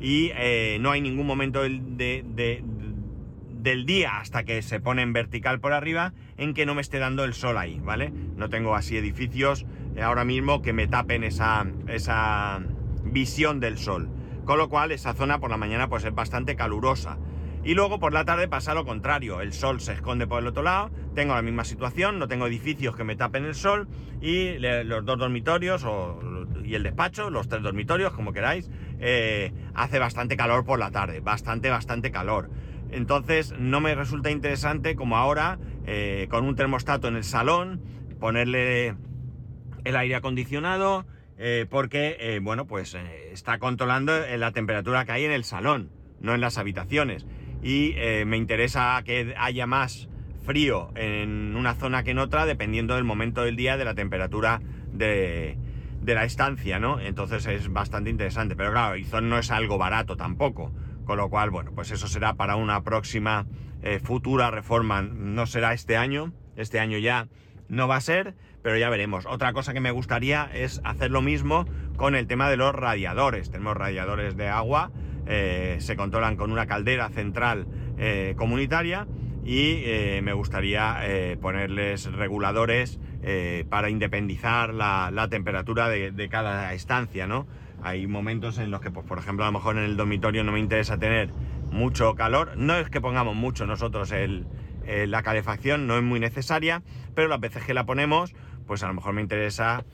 y 0.00 0.32
eh, 0.34 0.78
no 0.80 0.90
hay 0.90 1.00
ningún 1.00 1.26
momento 1.26 1.62
de, 1.62 2.62
del 3.64 3.86
día 3.86 4.18
hasta 4.18 4.44
que 4.44 4.60
se 4.60 4.80
pone 4.80 5.02
en 5.02 5.12
vertical 5.12 5.60
por 5.60 5.72
arriba 5.72 6.12
en 6.36 6.52
que 6.52 6.66
no 6.66 6.74
me 6.74 6.82
esté 6.82 6.98
dando 6.98 7.24
el 7.24 7.32
sol 7.32 7.56
ahí, 7.56 7.80
¿vale? 7.82 8.12
No 8.36 8.50
tengo 8.50 8.74
así 8.74 8.96
edificios 8.96 9.64
eh, 9.96 10.02
ahora 10.02 10.24
mismo 10.24 10.60
que 10.60 10.72
me 10.72 10.88
tapen 10.88 11.22
esa, 11.22 11.64
esa 11.86 12.60
visión 13.04 13.60
del 13.60 13.78
sol. 13.78 14.10
Con 14.44 14.58
lo 14.58 14.68
cual 14.68 14.92
esa 14.92 15.14
zona 15.14 15.38
por 15.38 15.48
la 15.48 15.56
mañana 15.56 15.88
pues 15.88 16.04
es 16.04 16.14
bastante 16.14 16.56
calurosa. 16.56 17.16
Y 17.64 17.72
luego 17.72 17.98
por 17.98 18.12
la 18.12 18.26
tarde 18.26 18.46
pasa 18.46 18.74
lo 18.74 18.84
contrario, 18.84 19.40
el 19.40 19.54
sol 19.54 19.80
se 19.80 19.94
esconde 19.94 20.26
por 20.26 20.42
el 20.42 20.48
otro 20.48 20.62
lado, 20.62 20.90
tengo 21.14 21.34
la 21.34 21.40
misma 21.40 21.64
situación, 21.64 22.18
no 22.18 22.28
tengo 22.28 22.46
edificios 22.46 22.94
que 22.94 23.04
me 23.04 23.16
tapen 23.16 23.46
el 23.46 23.54
sol 23.54 23.88
y 24.20 24.58
los 24.58 25.02
dos 25.06 25.18
dormitorios 25.18 25.86
y 26.62 26.74
el 26.74 26.82
despacho, 26.82 27.30
los 27.30 27.48
tres 27.48 27.62
dormitorios, 27.62 28.12
como 28.12 28.34
queráis, 28.34 28.70
eh, 29.00 29.50
hace 29.74 29.98
bastante 29.98 30.36
calor 30.36 30.66
por 30.66 30.78
la 30.78 30.90
tarde, 30.90 31.20
bastante, 31.20 31.70
bastante 31.70 32.10
calor. 32.10 32.50
Entonces 32.90 33.54
no 33.58 33.80
me 33.80 33.94
resulta 33.94 34.30
interesante 34.30 34.94
como 34.94 35.16
ahora, 35.16 35.58
eh, 35.86 36.26
con 36.30 36.44
un 36.44 36.56
termostato 36.56 37.08
en 37.08 37.16
el 37.16 37.24
salón, 37.24 37.80
ponerle 38.20 38.94
el 39.84 39.96
aire 39.96 40.16
acondicionado, 40.16 41.06
eh, 41.38 41.64
porque, 41.70 42.38
bueno, 42.42 42.66
pues 42.66 42.94
está 43.32 43.58
controlando 43.58 44.12
la 44.36 44.52
temperatura 44.52 45.06
que 45.06 45.12
hay 45.12 45.24
en 45.24 45.32
el 45.32 45.44
salón, 45.44 45.90
no 46.20 46.34
en 46.34 46.42
las 46.42 46.58
habitaciones. 46.58 47.26
Y 47.64 47.96
me 48.26 48.36
interesa 48.36 49.02
que 49.04 49.34
haya 49.36 49.66
más 49.66 50.08
frío 50.44 50.90
en 50.94 51.56
una 51.56 51.74
zona 51.74 52.04
que 52.04 52.10
en 52.10 52.18
otra, 52.18 52.44
dependiendo 52.46 52.94
del 52.94 53.04
momento 53.04 53.42
del 53.42 53.56
día, 53.56 53.76
de 53.76 53.84
la 53.86 53.94
temperatura 53.94 54.60
de, 54.92 55.56
de 56.02 56.14
la 56.14 56.24
estancia, 56.24 56.78
¿no? 56.78 57.00
Entonces 57.00 57.46
es 57.46 57.72
bastante 57.72 58.10
interesante. 58.10 58.54
Pero 58.54 58.70
claro, 58.70 58.96
Izon 58.96 59.30
no 59.30 59.38
es 59.38 59.50
algo 59.50 59.78
barato 59.78 60.16
tampoco. 60.16 60.70
Con 61.06 61.16
lo 61.16 61.28
cual, 61.30 61.50
bueno, 61.50 61.72
pues 61.74 61.90
eso 61.90 62.06
será 62.06 62.34
para 62.34 62.56
una 62.56 62.82
próxima 62.82 63.46
futura 64.02 64.50
reforma. 64.50 65.02
No 65.02 65.46
será 65.46 65.72
este 65.72 65.96
año. 65.96 66.32
Este 66.56 66.80
año 66.80 66.98
ya 66.98 67.28
no 67.68 67.88
va 67.88 67.96
a 67.96 68.00
ser, 68.00 68.34
pero 68.62 68.76
ya 68.76 68.88
veremos. 68.90 69.26
Otra 69.26 69.52
cosa 69.52 69.72
que 69.72 69.80
me 69.80 69.90
gustaría 69.90 70.50
es 70.52 70.80
hacer 70.84 71.10
lo 71.10 71.22
mismo 71.22 71.66
con 71.96 72.14
el 72.14 72.26
tema 72.26 72.48
de 72.48 72.56
los 72.56 72.74
radiadores. 72.74 73.50
Tenemos 73.50 73.76
radiadores 73.76 74.36
de 74.36 74.48
agua, 74.48 74.90
eh, 75.26 75.76
se 75.80 75.96
controlan 75.96 76.36
con 76.36 76.52
una 76.52 76.66
caldera 76.66 77.08
central 77.08 77.66
eh, 77.98 78.34
comunitaria 78.36 79.06
y 79.44 79.82
eh, 79.84 80.20
me 80.22 80.32
gustaría 80.32 81.00
ponerles 81.40 82.10
reguladores 82.12 82.98
para 83.68 83.88
independizar 83.90 84.74
la, 84.74 85.28
temperatura 85.30 85.88
de, 85.88 86.28
cada 86.30 86.72
estancia, 86.74 87.26
¿no? 87.26 87.46
Hay 87.82 88.06
momentos 88.06 88.58
en 88.58 88.70
los 88.70 88.80
que, 88.80 88.90
pues, 88.90 89.06
por 89.06 89.18
ejemplo, 89.18 89.44
a 89.44 89.48
lo 89.48 89.52
mejor 89.52 89.76
en 89.76 89.84
el 89.84 89.96
dormitorio 89.96 90.44
no 90.44 90.52
me 90.52 90.60
interesa 90.60 90.98
tener 90.98 91.30
mucho 91.70 92.14
calor. 92.14 92.56
No 92.56 92.76
es 92.76 92.88
que 92.88 93.00
pongamos 93.00 93.34
mucho 93.34 93.66
nosotros 93.66 94.14
la 94.86 95.22
calefacción 95.22 95.86
no 95.86 95.96
es 95.96 96.02
muy 96.02 96.20
necesaria, 96.20 96.82
pero 97.14 97.28
las 97.28 97.40
veces 97.40 97.64
que 97.64 97.74
la 97.74 97.84
ponemos, 97.84 98.34
pues 98.66 98.82
a 98.82 98.88
lo 98.88 98.94
mejor 98.94 99.14
me 99.14 99.22
interesa 99.22 99.84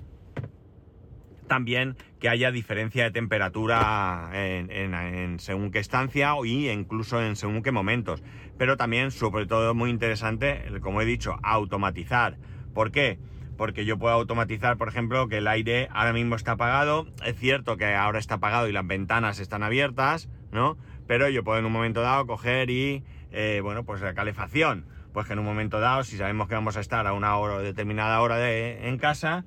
también 1.51 1.97
que 2.21 2.29
haya 2.29 2.53
diferencia 2.53 3.03
de 3.03 3.11
temperatura 3.11 4.31
en, 4.33 5.41
según 5.41 5.73
qué 5.73 5.81
estancia 5.81 6.33
y 6.45 6.71
incluso 6.71 7.21
en 7.21 7.35
según 7.35 7.65
qué 7.65 7.73
momentos. 7.73 8.23
Pero 8.57 8.77
también, 8.77 9.11
sobre 9.11 9.47
todo, 9.47 9.75
muy 9.75 9.91
interesante, 9.91 10.63
como 10.81 11.03
he 11.03 11.05
dicho, 11.05 11.41
automatizar. 11.43 12.39
¿Por 12.73 12.93
qué? 12.93 13.19
Porque 13.57 13.85
yo 13.85 13.99
puedo 13.99 14.15
automatizar, 14.15 14.77
por 14.77 14.87
ejemplo, 14.87 15.27
que 15.27 15.39
el 15.39 15.49
aire 15.49 15.89
ahora 15.91 16.13
mismo 16.13 16.37
está 16.37 16.53
apagado. 16.53 17.09
Es 17.27 17.37
cierto 17.37 17.77
que 17.77 17.97
ahora 17.97 18.21
está 18.21 18.37
apagado 18.37 18.69
y 18.69 18.73
las 18.73 18.87
ventanas 18.87 19.41
están 19.41 19.65
abiertas, 19.65 20.29
¿no? 20.53 20.79
Pero 21.09 21.29
yo 21.31 21.43
puedo 21.43 21.59
en 21.59 21.65
un 21.65 21.73
momento 21.73 22.01
dado 22.01 22.29
coger 22.29 22.71
y 22.71 23.03
eh, 23.33 23.59
bueno, 23.61 23.85
pues 23.85 24.01
la 24.03 24.15
calefacción, 24.15 24.87
pues 25.13 25.27
que 25.27 25.33
en 25.33 25.41
un 25.41 25.47
momento 25.47 25.81
dado, 25.81 26.05
si 26.05 26.17
sabemos 26.17 26.47
que 26.47 26.55
vamos 26.55 26.77
a 26.77 26.81
estar 26.81 27.09
a 27.09 27.13
una 27.13 27.37
hora 27.37 27.59
determinada 27.59 28.21
hora 28.21 28.37
de, 28.37 28.87
en 28.89 28.99
casa, 28.99 29.45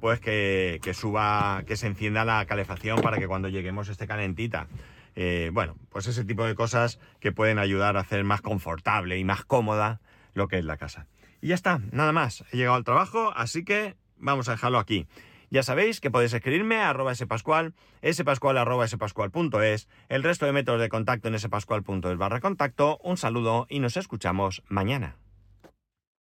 pues 0.00 0.20
que, 0.20 0.80
suba, 0.94 1.62
que 1.66 1.76
se 1.76 1.86
encienda 1.86 2.24
la 2.24 2.44
calefacción 2.46 3.00
para 3.00 3.18
que 3.18 3.26
cuando 3.26 3.48
lleguemos 3.48 3.88
esté 3.88 4.06
calentita. 4.06 4.66
Eh, 5.16 5.50
bueno, 5.52 5.76
pues 5.90 6.06
ese 6.06 6.24
tipo 6.24 6.44
de 6.44 6.54
cosas 6.54 6.98
que 7.20 7.32
pueden 7.32 7.58
ayudar 7.58 7.96
a 7.96 8.00
hacer 8.00 8.24
más 8.24 8.40
confortable 8.40 9.18
y 9.18 9.24
más 9.24 9.44
cómoda 9.44 10.00
lo 10.34 10.48
que 10.48 10.58
es 10.58 10.64
la 10.64 10.76
casa. 10.76 11.06
Y 11.40 11.48
ya 11.48 11.54
está, 11.54 11.80
nada 11.92 12.12
más. 12.12 12.44
He 12.52 12.56
llegado 12.56 12.76
al 12.76 12.84
trabajo, 12.84 13.32
así 13.36 13.64
que 13.64 13.96
vamos 14.18 14.48
a 14.48 14.52
dejarlo 14.52 14.78
aquí. 14.78 15.06
Ya 15.50 15.62
sabéis 15.62 16.00
que 16.00 16.10
podéis 16.10 16.32
escribirme 16.32 16.78
a 16.78 16.90
arroba 16.90 17.14
spascual, 17.14 17.74
spascual 18.04 18.58
arroba 18.58 18.88
spascual.es, 18.88 19.88
el 20.08 20.22
resto 20.22 20.46
de 20.46 20.52
métodos 20.52 20.80
de 20.80 20.88
contacto 20.88 21.28
en 21.28 21.38
spascual.es 21.38 22.16
barra 22.16 22.40
contacto. 22.40 22.98
Un 23.04 23.16
saludo 23.16 23.66
y 23.68 23.78
nos 23.78 23.96
escuchamos 23.96 24.64
mañana. 24.68 25.16